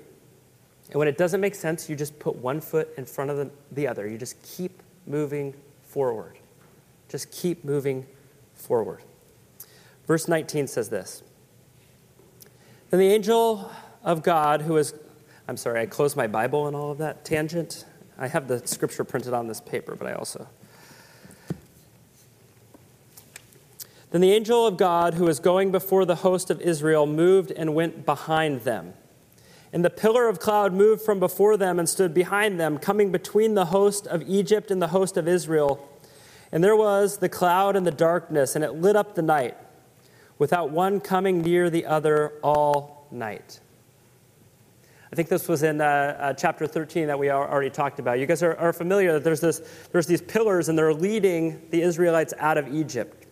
[0.95, 3.51] And when it doesn't make sense, you just put one foot in front of the,
[3.73, 4.07] the other.
[4.07, 5.53] You just keep moving
[5.83, 6.39] forward.
[7.09, 8.07] Just keep moving
[8.55, 9.03] forward.
[10.07, 11.25] Verse 19 says this
[12.91, 13.73] Then the angel
[14.05, 14.95] of God, who is,
[15.49, 17.87] I'm sorry, I closed my Bible and all of that tangent.
[18.17, 20.47] I have the scripture printed on this paper, but I also.
[24.13, 27.75] Then the angel of God, who was going before the host of Israel, moved and
[27.75, 28.95] went behind them.
[29.75, 33.55] And the pillar of cloud moved from before them and stood behind them, coming between
[33.55, 35.91] the host of Egypt and the host of Israel.
[36.53, 39.57] And there was the cloud and the darkness, and it lit up the night,
[40.39, 43.59] without one coming near the other all night.
[45.11, 48.21] I think this was in uh, uh, chapter 13 that we already talked about.
[48.21, 49.61] You guys are, are familiar that there's, this,
[49.91, 53.24] there's these pillars, and they're leading the Israelites out of Egypt.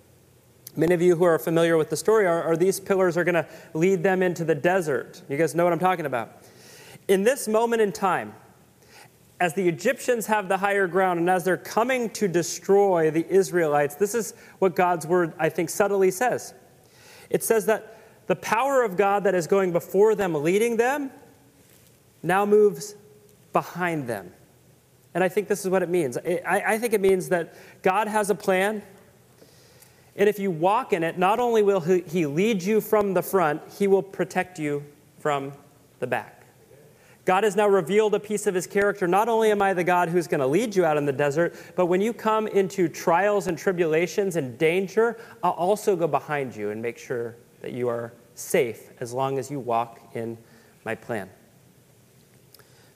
[0.74, 3.34] Many of you who are familiar with the story are, are these pillars are going
[3.34, 5.20] to lead them into the desert.
[5.28, 6.38] You guys know what I'm talking about.
[7.08, 8.34] In this moment in time,
[9.38, 13.96] as the Egyptians have the higher ground and as they're coming to destroy the Israelites,
[13.96, 16.54] this is what God's word, I think, subtly says.
[17.28, 21.10] It says that the power of God that is going before them, leading them,
[22.22, 22.94] now moves
[23.52, 24.32] behind them.
[25.12, 26.16] And I think this is what it means.
[26.16, 28.82] I, I think it means that God has a plan.
[30.16, 33.62] And if you walk in it, not only will he lead you from the front,
[33.78, 34.84] he will protect you
[35.18, 35.52] from
[36.00, 36.42] the back.
[37.24, 39.06] God has now revealed a piece of his character.
[39.06, 41.54] Not only am I the God who's going to lead you out in the desert,
[41.76, 46.70] but when you come into trials and tribulations and danger, I'll also go behind you
[46.70, 50.36] and make sure that you are safe as long as you walk in
[50.84, 51.30] my plan.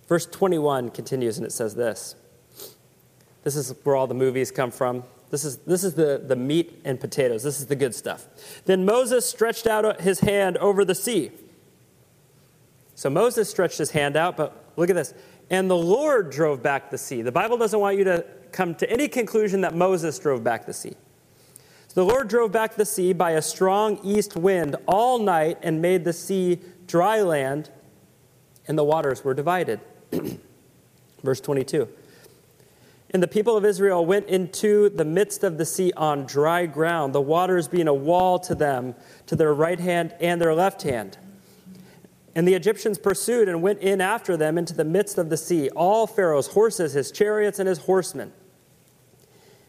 [0.08, 2.16] Verse 21 continues and it says this.
[3.44, 5.04] This is where all the movies come from.
[5.30, 7.42] This is, this is the, the meat and potatoes.
[7.42, 8.26] This is the good stuff.
[8.64, 11.32] Then Moses stretched out his hand over the sea
[12.96, 15.12] so Moses stretched his hand out, but look at this.
[15.50, 17.20] And the Lord drove back the sea.
[17.20, 20.72] The Bible doesn't want you to come to any conclusion that Moses drove back the
[20.72, 20.96] sea.
[21.88, 25.82] So the Lord drove back the sea by a strong east wind all night and
[25.82, 27.68] made the sea dry land,
[28.66, 29.80] and the waters were divided.
[31.22, 31.86] Verse 22.
[33.16, 37.14] And the people of Israel went into the midst of the sea on dry ground,
[37.14, 41.16] the waters being a wall to them, to their right hand and their left hand.
[42.34, 45.70] And the Egyptians pursued and went in after them into the midst of the sea,
[45.70, 48.34] all Pharaoh's horses, his chariots, and his horsemen.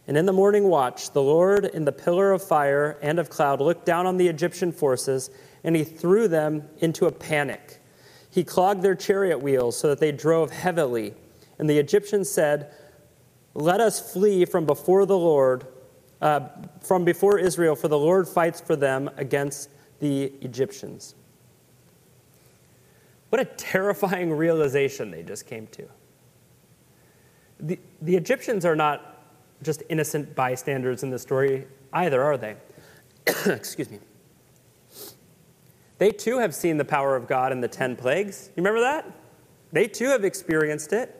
[0.09, 3.61] And in the morning watch, the Lord in the pillar of fire and of cloud
[3.61, 5.29] looked down on the Egyptian forces,
[5.63, 7.79] and he threw them into a panic.
[8.29, 11.13] He clogged their chariot wheels so that they drove heavily.
[11.57, 12.73] And the Egyptians said,
[13.57, 15.65] Let us flee from before the Lord,
[16.21, 16.41] uh,
[16.79, 21.15] from before Israel, for the Lord fights for them against the Egyptians.
[23.29, 25.87] What a terrifying realization they just came to.
[27.59, 29.23] The, the Egyptians are not
[29.63, 32.57] just innocent bystanders in the story either, are they?
[33.47, 33.97] Excuse me.
[35.97, 38.51] They too have seen the power of God in the 10 plagues.
[38.55, 39.11] You remember that?
[39.71, 41.16] They too have experienced it.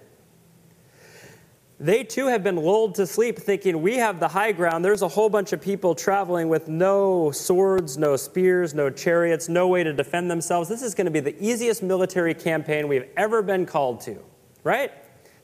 [1.79, 4.83] They too have been lulled to sleep thinking, we have the high ground.
[4.83, 9.67] There's a whole bunch of people traveling with no swords, no spears, no chariots, no
[9.67, 10.69] way to defend themselves.
[10.69, 14.17] This is going to be the easiest military campaign we've ever been called to,
[14.63, 14.91] right?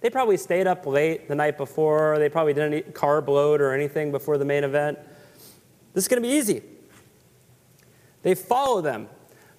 [0.01, 2.17] They probably stayed up late the night before.
[2.17, 4.97] They probably didn't eat carb load or anything before the main event.
[5.93, 6.63] This is going to be easy.
[8.23, 9.07] They follow them.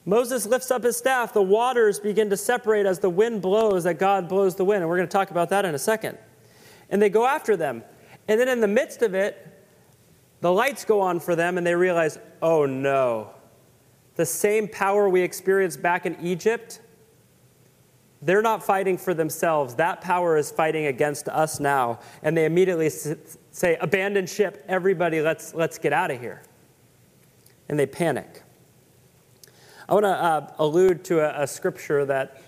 [0.04, 1.32] Moses lifts up his staff.
[1.32, 4.82] The waters begin to separate as the wind blows, that God blows the wind.
[4.82, 6.18] And we're going to talk about that in a second.
[6.90, 7.82] And they go after them.
[8.28, 9.50] And then in the midst of it,
[10.40, 13.30] the lights go on for them, and they realize, oh no,
[14.16, 16.80] the same power we experienced back in Egypt,
[18.22, 19.74] they're not fighting for themselves.
[19.74, 22.00] That power is fighting against us now.
[22.22, 26.42] And they immediately say, abandon ship, everybody, let's, let's get out of here.
[27.68, 28.42] And they panic.
[29.88, 32.40] I want to uh, allude to a, a scripture that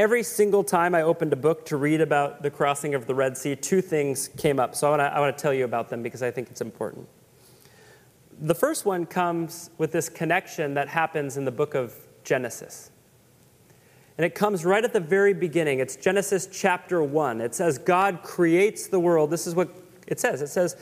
[0.00, 3.36] every single time I opened a book to read about the crossing of the Red
[3.36, 4.74] Sea, two things came up.
[4.74, 7.06] So I want to I tell you about them because I think it's important.
[8.40, 12.90] The first one comes with this connection that happens in the book of Genesis.
[14.16, 15.80] And it comes right at the very beginning.
[15.80, 17.42] It's Genesis chapter 1.
[17.42, 19.30] It says, God creates the world.
[19.30, 19.68] This is what
[20.06, 20.40] it says.
[20.40, 20.76] It says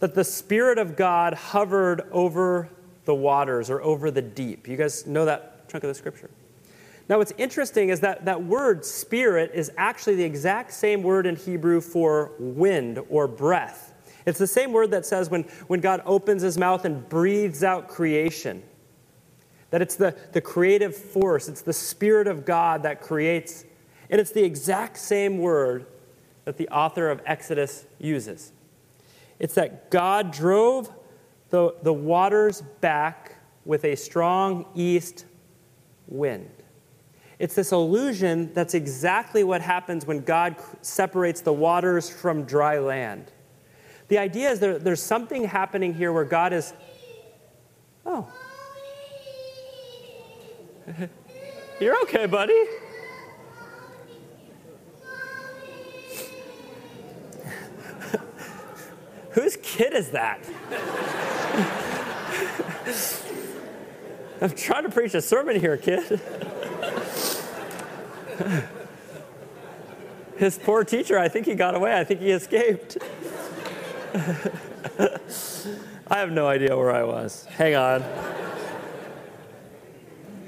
[0.00, 2.68] that the Spirit of God hovered over
[3.06, 4.68] the waters or over the deep.
[4.68, 6.28] You guys know that chunk of the scripture?
[7.08, 11.36] Now, what's interesting is that that word spirit is actually the exact same word in
[11.36, 13.92] Hebrew for wind or breath.
[14.26, 17.88] It's the same word that says when, when God opens his mouth and breathes out
[17.88, 18.62] creation,
[19.70, 23.64] that it's the, the creative force, it's the Spirit of God that creates.
[24.08, 25.86] And it's the exact same word
[26.44, 28.52] that the author of Exodus uses.
[29.38, 30.90] It's that God drove
[31.50, 35.24] the, the waters back with a strong east
[36.06, 36.50] wind.
[37.38, 43.32] It's this illusion that's exactly what happens when God separates the waters from dry land.
[44.08, 46.72] The idea is there, there's something happening here where God is.
[48.06, 48.30] Oh.
[51.80, 52.52] You're okay, buddy.
[59.30, 60.38] Whose kid is that?
[64.40, 66.20] I'm trying to preach a sermon here, kid.
[70.36, 71.98] His poor teacher, I think he got away.
[71.98, 72.98] I think he escaped.
[76.06, 77.44] I have no idea where I was.
[77.46, 78.04] Hang on.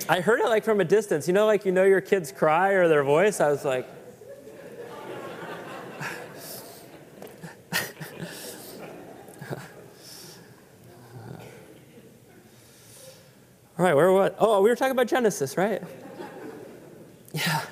[0.08, 1.26] I heard it like from a distance.
[1.26, 3.40] You know, like you know your kids cry or their voice?
[3.40, 3.88] I was like,
[13.78, 14.36] All right, where what?
[14.38, 15.82] Oh, we were talking about Genesis, right?
[17.32, 17.62] Yeah.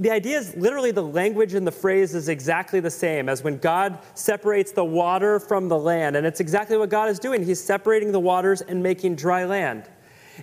[0.00, 3.58] The idea is literally the language and the phrase is exactly the same as when
[3.58, 6.16] God separates the water from the land.
[6.16, 7.44] And it's exactly what God is doing.
[7.44, 9.90] He's separating the waters and making dry land.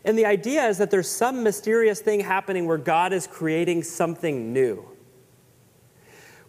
[0.06, 4.54] And the idea is that there's some mysterious thing happening where God is creating something
[4.54, 4.88] new.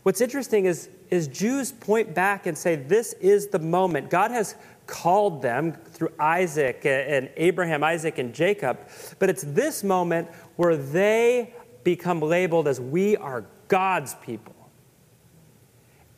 [0.03, 4.11] What's interesting is, is Jews point back and say, This is the moment.
[4.11, 4.55] God has
[4.87, 8.79] called them through Isaac and Abraham, Isaac, and Jacob.
[9.19, 11.55] But it's this moment where they
[11.89, 14.55] become labeled as we are God's people.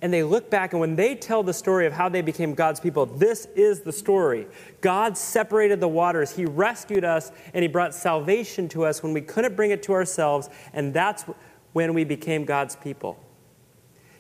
[0.02, 2.80] And they look back, and when they tell the story of how they became God's
[2.80, 4.48] people, this is the story.
[4.80, 9.20] God separated the waters, He rescued us, and He brought salvation to us when we
[9.20, 11.24] couldn't bring it to ourselves, and that's
[11.72, 13.16] when we became God's people.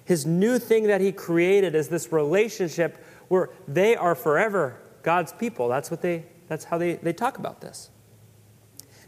[0.04, 5.66] His new thing that He created is this relationship where they are forever God's people.
[5.66, 7.90] That's, what they, that's how they, they talk about this.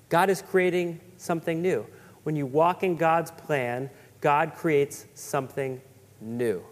[0.08, 1.86] God is creating something new.
[2.22, 5.80] When you walk in God's plan, God creates something
[6.20, 6.62] new.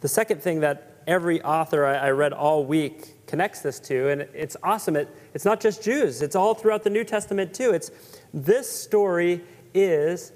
[0.00, 4.22] The second thing that every author I, I read all week connects this to, and
[4.34, 4.96] it's awesome.
[4.96, 7.70] It, it's not just Jews, it's all throughout the New Testament too.
[7.70, 7.90] It's
[8.34, 9.42] this story
[9.74, 10.32] is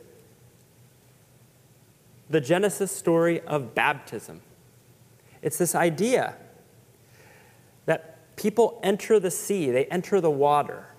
[2.29, 4.41] the Genesis story of baptism.
[5.43, 6.37] It's this idea
[7.87, 10.90] that people enter the sea, they enter the water.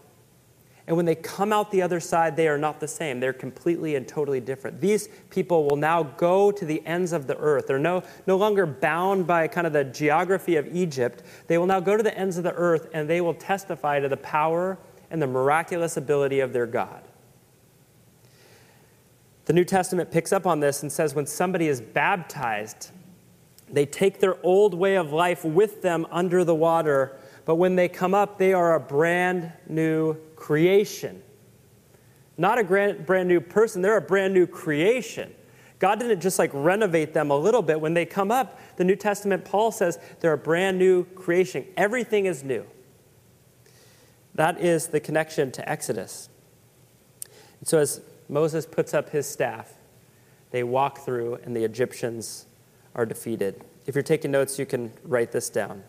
[0.92, 3.22] And when they come out the other side, they are not the same.
[3.22, 4.82] They're completely and totally different.
[4.82, 7.68] These people will now go to the ends of the earth.
[7.68, 11.24] They're no, no longer bound by kind of the geography of Egypt.
[11.48, 14.10] They will now go to the ends of the earth and they will testify to
[14.10, 14.78] the power
[15.10, 17.08] and the miraculous ability of their God.
[19.46, 22.92] The New Testament picks up on this and says when somebody is baptized,
[23.70, 27.88] they take their old way of life with them under the water, but when they
[27.88, 31.22] come up, they are a brand new creation.
[32.38, 35.34] Not a brand, brand new person, they're a brand new creation.
[35.80, 37.82] God didn't just like renovate them a little bit.
[37.82, 41.66] When they come up, the New Testament, Paul says they're a brand new creation.
[41.76, 42.66] Everything is new.
[44.36, 46.30] That is the connection to Exodus.
[47.60, 49.74] And so as Moses puts up his staff,
[50.52, 52.46] they walk through, and the Egyptians
[52.94, 53.64] are defeated.
[53.86, 55.84] If you're taking notes, you can write this down.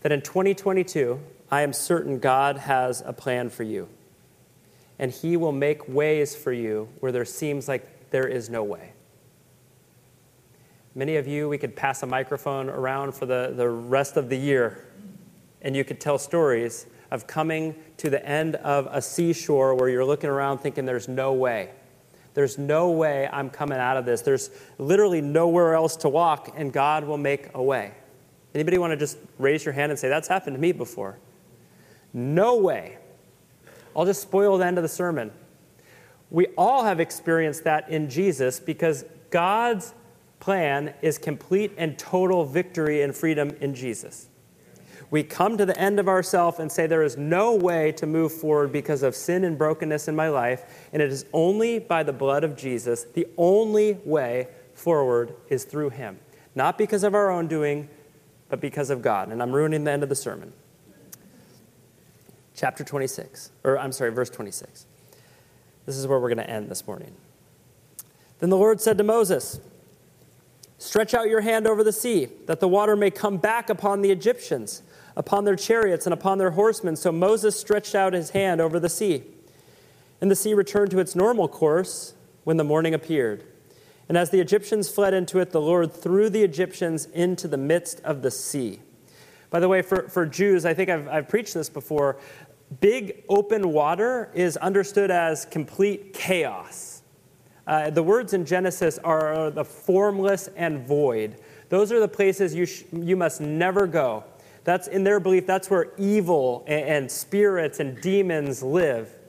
[0.00, 1.20] That in 2022,
[1.50, 3.88] I am certain God has a plan for you,
[4.98, 8.92] and He will make ways for you where there seems like there is no way.
[10.94, 14.36] Many of you, we could pass a microphone around for the, the rest of the
[14.36, 14.88] year,
[15.62, 20.04] and you could tell stories of coming to the end of a seashore where you're
[20.04, 21.70] looking around thinking there's no way.
[22.34, 24.20] There's no way I'm coming out of this.
[24.22, 27.92] There's literally nowhere else to walk, and God will make a way.
[28.54, 31.18] Anybody want to just raise your hand and say, That's happened to me before?
[32.12, 32.98] No way.
[33.96, 35.32] I'll just spoil the end of the sermon.
[36.30, 39.94] We all have experienced that in Jesus because God's
[40.38, 44.30] plan is complete and total victory and freedom in Jesus
[45.10, 48.32] we come to the end of ourselves and say, There is no way to move
[48.32, 52.12] forward because of sin and brokenness in my life, and it is only by the
[52.12, 53.04] blood of Jesus.
[53.04, 56.18] The only way forward is through Him.
[56.54, 57.88] Not because of our own doing,
[58.50, 59.28] but because of God.
[59.28, 60.52] And I'm ruining the end of the sermon.
[62.54, 64.84] Chapter 26, or I'm sorry, verse 26.
[65.86, 67.14] This is where we're going to end this morning.
[68.40, 69.60] Then the Lord said to Moses,
[70.76, 74.10] Stretch out your hand over the sea, that the water may come back upon the
[74.10, 74.82] Egyptians
[75.16, 76.96] upon their chariots and upon their horsemen.
[76.96, 79.22] So Moses stretched out his hand over the sea.
[80.20, 83.44] And the sea returned to its normal course when the morning appeared.
[84.10, 88.00] And as the Egyptians fled into it, the Lord threw the Egyptians into the midst
[88.00, 88.80] of the sea.
[89.50, 92.18] By the way, for, for Jews, I think I've, I've preached this before.
[92.80, 97.02] Big open water is understood as complete chaos.
[97.68, 101.36] Uh, the words in Genesis are the formless and void.
[101.68, 104.24] Those are the places you, sh- you must never go.
[104.64, 109.19] That's in their belief, that's where evil and, and spirits and demons live.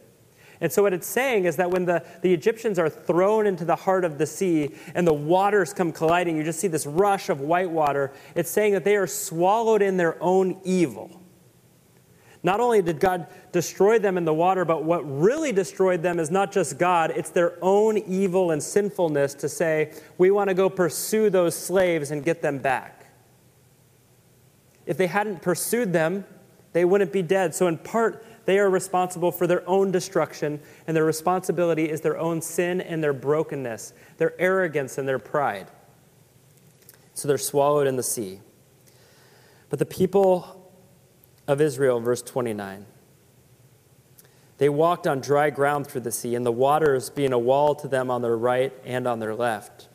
[0.61, 3.75] And so, what it's saying is that when the, the Egyptians are thrown into the
[3.75, 7.41] heart of the sea and the waters come colliding, you just see this rush of
[7.41, 8.13] white water.
[8.35, 11.19] It's saying that they are swallowed in their own evil.
[12.43, 16.31] Not only did God destroy them in the water, but what really destroyed them is
[16.31, 20.69] not just God, it's their own evil and sinfulness to say, we want to go
[20.69, 23.05] pursue those slaves and get them back.
[24.87, 26.25] If they hadn't pursued them,
[26.73, 27.53] they wouldn't be dead.
[27.53, 32.17] So, in part, they are responsible for their own destruction, and their responsibility is their
[32.17, 35.67] own sin and their brokenness, their arrogance and their pride.
[37.13, 38.39] So they're swallowed in the sea.
[39.69, 40.71] But the people
[41.47, 42.85] of Israel, verse 29,
[44.57, 47.87] they walked on dry ground through the sea, and the waters being a wall to
[47.87, 49.87] them on their right and on their left.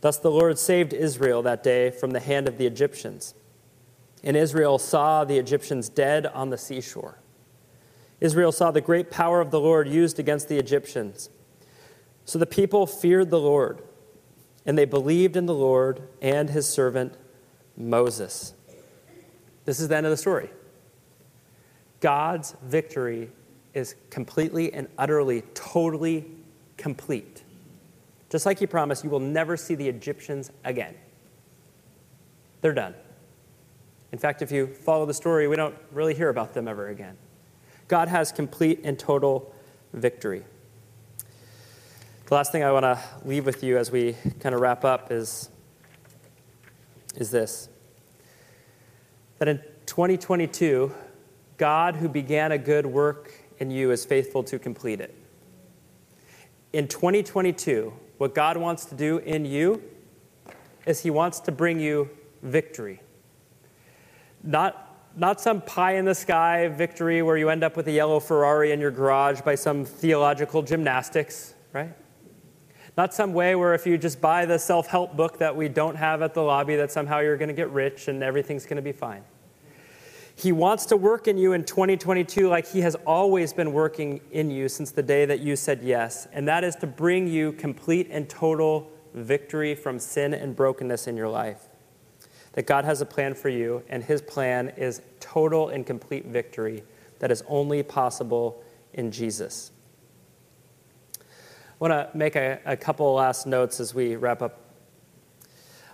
[0.00, 3.34] Thus the Lord saved Israel that day from the hand of the Egyptians.
[4.24, 7.19] And Israel saw the Egyptians dead on the seashore.
[8.20, 11.30] Israel saw the great power of the Lord used against the Egyptians.
[12.24, 13.82] So the people feared the Lord,
[14.66, 17.14] and they believed in the Lord and his servant
[17.76, 18.54] Moses.
[19.64, 20.50] This is the end of the story.
[22.00, 23.30] God's victory
[23.74, 26.26] is completely and utterly, totally
[26.76, 27.42] complete.
[28.28, 30.94] Just like he promised, you will never see the Egyptians again.
[32.60, 32.94] They're done.
[34.12, 37.16] In fact, if you follow the story, we don't really hear about them ever again.
[37.90, 39.52] God has complete and total
[39.92, 40.44] victory.
[42.26, 45.10] The last thing I want to leave with you as we kind of wrap up
[45.10, 45.48] is,
[47.16, 47.68] is this
[49.40, 50.94] that in 2022,
[51.56, 55.12] God, who began a good work in you, is faithful to complete it.
[56.72, 59.82] In 2022, what God wants to do in you
[60.86, 62.08] is He wants to bring you
[62.40, 63.00] victory.
[64.44, 68.20] Not, not some pie in the sky victory where you end up with a yellow
[68.20, 71.92] Ferrari in your garage by some theological gymnastics, right?
[72.96, 75.96] Not some way where if you just buy the self help book that we don't
[75.96, 78.82] have at the lobby, that somehow you're going to get rich and everything's going to
[78.82, 79.22] be fine.
[80.34, 84.50] He wants to work in you in 2022 like He has always been working in
[84.50, 88.08] you since the day that you said yes, and that is to bring you complete
[88.10, 91.69] and total victory from sin and brokenness in your life.
[92.52, 96.82] That God has a plan for you, and His plan is total and complete victory
[97.20, 99.70] that is only possible in Jesus.
[101.18, 101.22] I
[101.78, 104.60] want to make a, a couple last notes as we wrap up.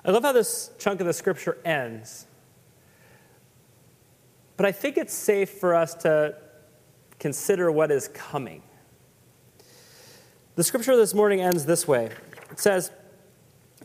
[0.04, 2.26] I love how this chunk of the scripture ends
[4.56, 6.34] but I think it's safe for us to
[7.18, 8.62] consider what is coming.
[10.54, 12.10] The scripture this morning ends this way
[12.50, 12.90] it says,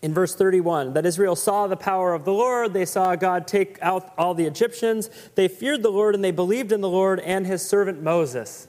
[0.01, 2.73] in verse 31 that Israel saw the power of the Lord.
[2.73, 5.09] They saw God take out all the Egyptians.
[5.35, 8.67] They feared the Lord and they believed in the Lord and his servant Moses.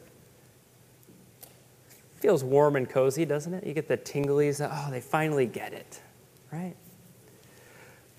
[2.16, 3.66] Feels warm and cozy, doesn't it?
[3.66, 4.60] You get the tinglies.
[4.60, 6.00] Oh, they finally get it,
[6.52, 6.76] right?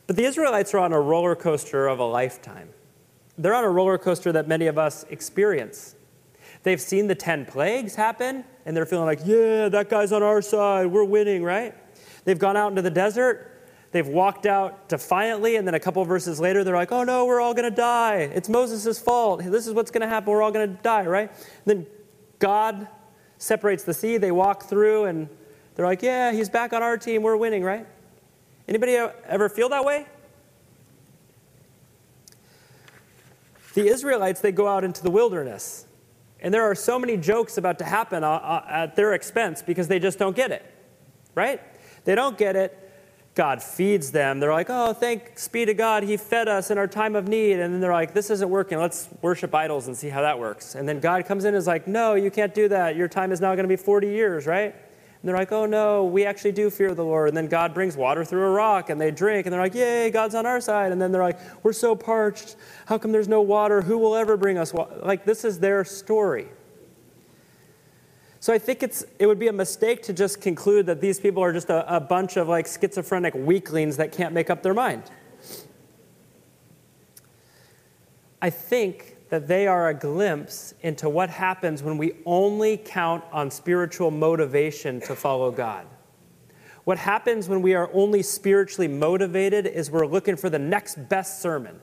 [0.08, 2.70] But the Israelites are on a roller coaster of a lifetime
[3.38, 5.96] they're on a roller coaster that many of us experience.
[6.64, 10.42] They've seen the 10 plagues happen, and they're feeling like, yeah, that guy's on our
[10.42, 10.88] side.
[10.88, 11.76] We're winning, right?
[12.26, 13.50] They've gone out into the desert.
[13.92, 17.40] They've walked out defiantly, and then a couple verses later, they're like, oh no, we're
[17.40, 18.30] all going to die.
[18.34, 19.44] It's Moses' fault.
[19.44, 20.32] This is what's going to happen.
[20.32, 21.30] We're all going to die, right?
[21.30, 21.88] And then
[22.40, 22.88] God
[23.38, 24.18] separates the sea.
[24.18, 25.30] They walk through, and
[25.76, 27.22] they're like, yeah, he's back on our team.
[27.22, 27.86] We're winning, right?
[28.68, 30.08] Anybody ever feel that way?
[33.74, 35.86] The Israelites, they go out into the wilderness.
[36.40, 39.88] And there are so many jokes about to happen uh, uh, at their expense because
[39.88, 40.64] they just don't get it,
[41.36, 41.62] right?
[42.06, 42.80] They don't get it.
[43.36, 44.40] God feeds them.
[44.40, 47.54] They're like, oh, thanks be to God, He fed us in our time of need.
[47.54, 48.78] And then they're like, this isn't working.
[48.78, 50.76] Let's worship idols and see how that works.
[50.76, 52.96] And then God comes in and is like, no, you can't do that.
[52.96, 54.76] Your time is now going to be 40 years, right?
[54.76, 57.30] And they're like, oh no, we actually do fear the Lord.
[57.30, 60.12] And then God brings water through a rock and they drink and they're like, yay,
[60.12, 60.92] God's on our side.
[60.92, 62.58] And then they're like, we're so parched.
[62.88, 63.82] How come there's no water?
[63.82, 65.00] Who will ever bring us water?
[65.02, 66.50] Like, this is their story.
[68.44, 71.42] So I think it's, it would be a mistake to just conclude that these people
[71.42, 75.04] are just a, a bunch of like schizophrenic weaklings that can't make up their mind.
[78.42, 83.50] I think that they are a glimpse into what happens when we only count on
[83.50, 85.88] spiritual motivation to follow God.
[86.84, 91.42] What happens when we are only spiritually motivated is we're looking for the next best
[91.42, 91.80] sermon.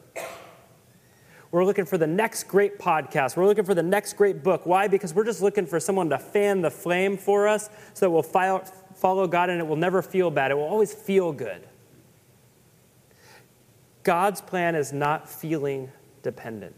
[1.51, 3.37] We're looking for the next great podcast.
[3.37, 4.67] We're looking for the next great book.
[4.67, 4.87] Why?
[4.87, 8.23] Because we're just looking for someone to fan the flame for us so that we'll
[8.23, 10.53] follow God and it will never feel bad.
[10.53, 11.67] It will always feel good.
[14.05, 15.91] God's plan is not feeling
[16.23, 16.77] dependent.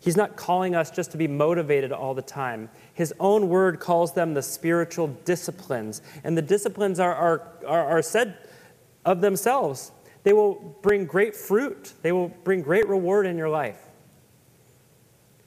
[0.00, 2.70] He's not calling us just to be motivated all the time.
[2.94, 6.02] His own word calls them the spiritual disciplines.
[6.22, 8.38] And the disciplines are, are, are, are said
[9.04, 9.90] of themselves.
[10.22, 13.78] They will bring great fruit, they will bring great reward in your life.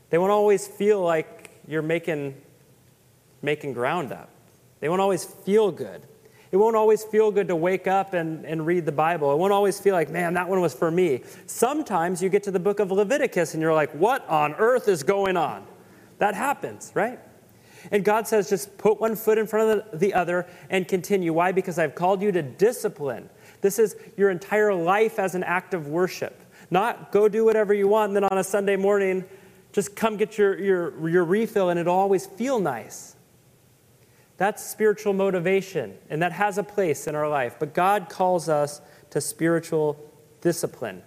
[0.09, 2.35] They won't always feel like you're making,
[3.41, 4.29] making ground up,
[4.79, 6.07] they won't always feel good.
[6.51, 9.31] It won't always feel good to wake up and, and read the Bible.
[9.31, 11.23] It won't always feel like, man, that one was for me.
[11.45, 15.01] Sometimes you get to the book of Leviticus and you're like, what on earth is
[15.01, 15.65] going on?
[16.17, 17.19] That happens, right?
[17.89, 21.31] And God says, just put one foot in front of the other and continue.
[21.31, 21.53] Why?
[21.53, 23.29] Because I've called you to discipline.
[23.61, 26.41] This is your entire life as an act of worship.
[26.69, 29.25] Not go do whatever you want and then on a Sunday morning,
[29.71, 33.15] just come get your, your, your refill and it'll always feel nice.
[34.41, 37.57] That's spiritual motivation, and that has a place in our life.
[37.59, 38.81] But God calls us
[39.11, 40.03] to spiritual
[40.41, 41.03] discipline.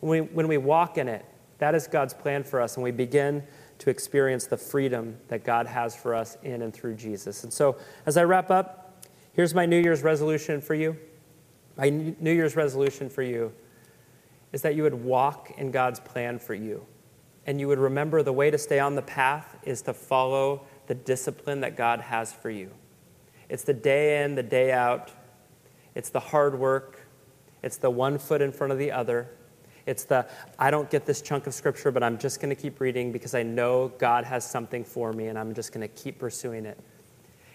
[0.00, 1.24] When we, when we walk in it,
[1.56, 3.42] that is God's plan for us, and we begin
[3.78, 7.44] to experience the freedom that God has for us in and through Jesus.
[7.44, 10.98] And so, as I wrap up, here's my New Year's resolution for you.
[11.80, 13.54] My New Year's resolution for you
[14.52, 16.84] is that you would walk in God's plan for you.
[17.46, 20.94] And you would remember the way to stay on the path is to follow the
[20.94, 22.70] discipline that God has for you.
[23.48, 25.10] It's the day in, the day out.
[25.94, 27.00] It's the hard work.
[27.62, 29.30] It's the one foot in front of the other.
[29.86, 30.28] It's the,
[30.58, 33.34] I don't get this chunk of scripture, but I'm just going to keep reading because
[33.34, 36.78] I know God has something for me and I'm just going to keep pursuing it.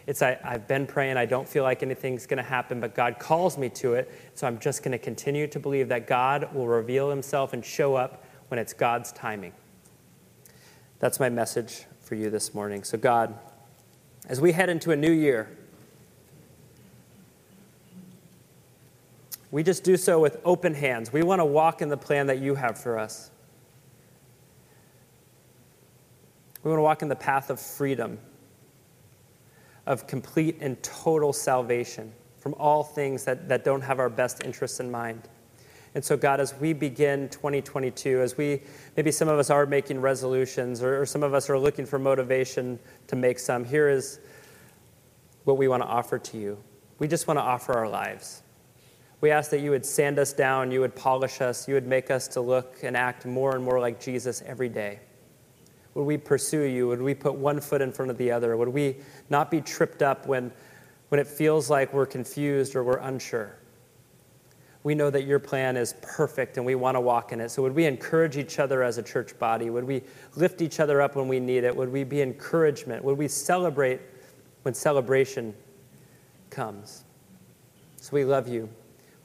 [0.07, 3.17] It's, I, I've been praying, I don't feel like anything's going to happen, but God
[3.17, 4.11] calls me to it.
[4.35, 7.95] So I'm just going to continue to believe that God will reveal himself and show
[7.95, 9.53] up when it's God's timing.
[10.99, 12.83] That's my message for you this morning.
[12.83, 13.37] So, God,
[14.27, 15.49] as we head into a new year,
[19.51, 21.11] we just do so with open hands.
[21.11, 23.31] We want to walk in the plan that you have for us.
[26.63, 28.19] We want to walk in the path of freedom,
[29.85, 34.79] of complete and total salvation from all things that, that don't have our best interests
[34.79, 35.27] in mind.
[35.95, 38.61] And so, God, as we begin 2022, as we
[38.97, 41.97] maybe some of us are making resolutions or, or some of us are looking for
[41.97, 42.77] motivation
[43.07, 44.19] to make some, here is
[45.45, 46.57] what we want to offer to you.
[46.99, 48.43] We just want to offer our lives.
[49.21, 52.11] We ask that you would sand us down, you would polish us, you would make
[52.11, 54.99] us to look and act more and more like Jesus every day.
[55.95, 56.89] Would we pursue you?
[56.89, 58.55] Would we put one foot in front of the other?
[58.57, 58.97] Would we
[59.29, 60.51] not be tripped up when,
[61.07, 63.55] when it feels like we're confused or we're unsure?
[64.83, 67.49] We know that your plan is perfect and we want to walk in it.
[67.49, 69.71] So, would we encourage each other as a church body?
[69.71, 70.03] Would we
[70.35, 71.75] lift each other up when we need it?
[71.75, 73.03] Would we be encouragement?
[73.03, 74.01] Would we celebrate
[74.61, 75.55] when celebration
[76.51, 77.05] comes?
[77.95, 78.69] So, we love you.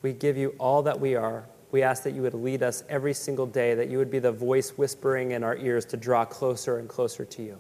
[0.01, 1.45] We give you all that we are.
[1.73, 4.33] We ask that you would lead us every single day, that you would be the
[4.33, 7.59] voice whispering in our ears to draw closer and closer to you.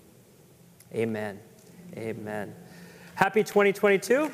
[0.94, 1.38] Amen.
[1.96, 2.54] Amen.
[3.14, 4.30] Happy 2022.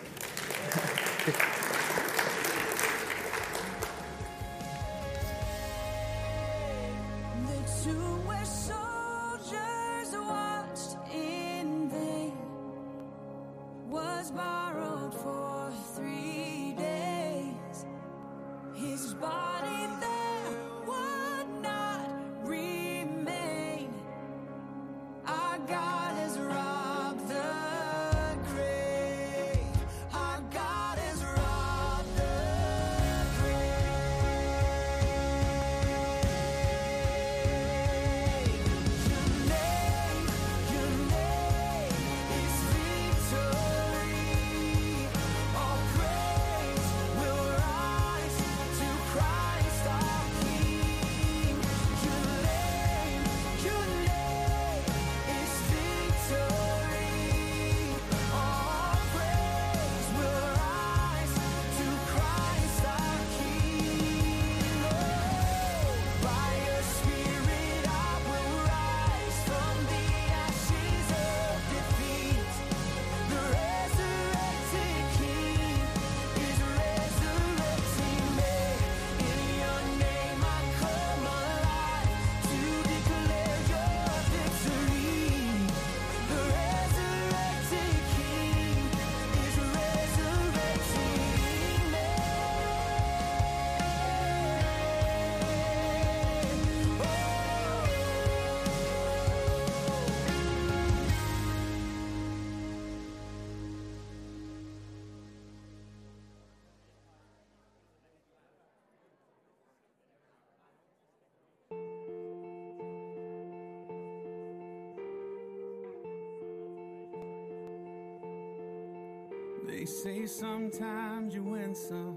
[119.66, 122.16] They say sometimes you win some,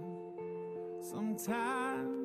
[1.01, 2.18] sometimes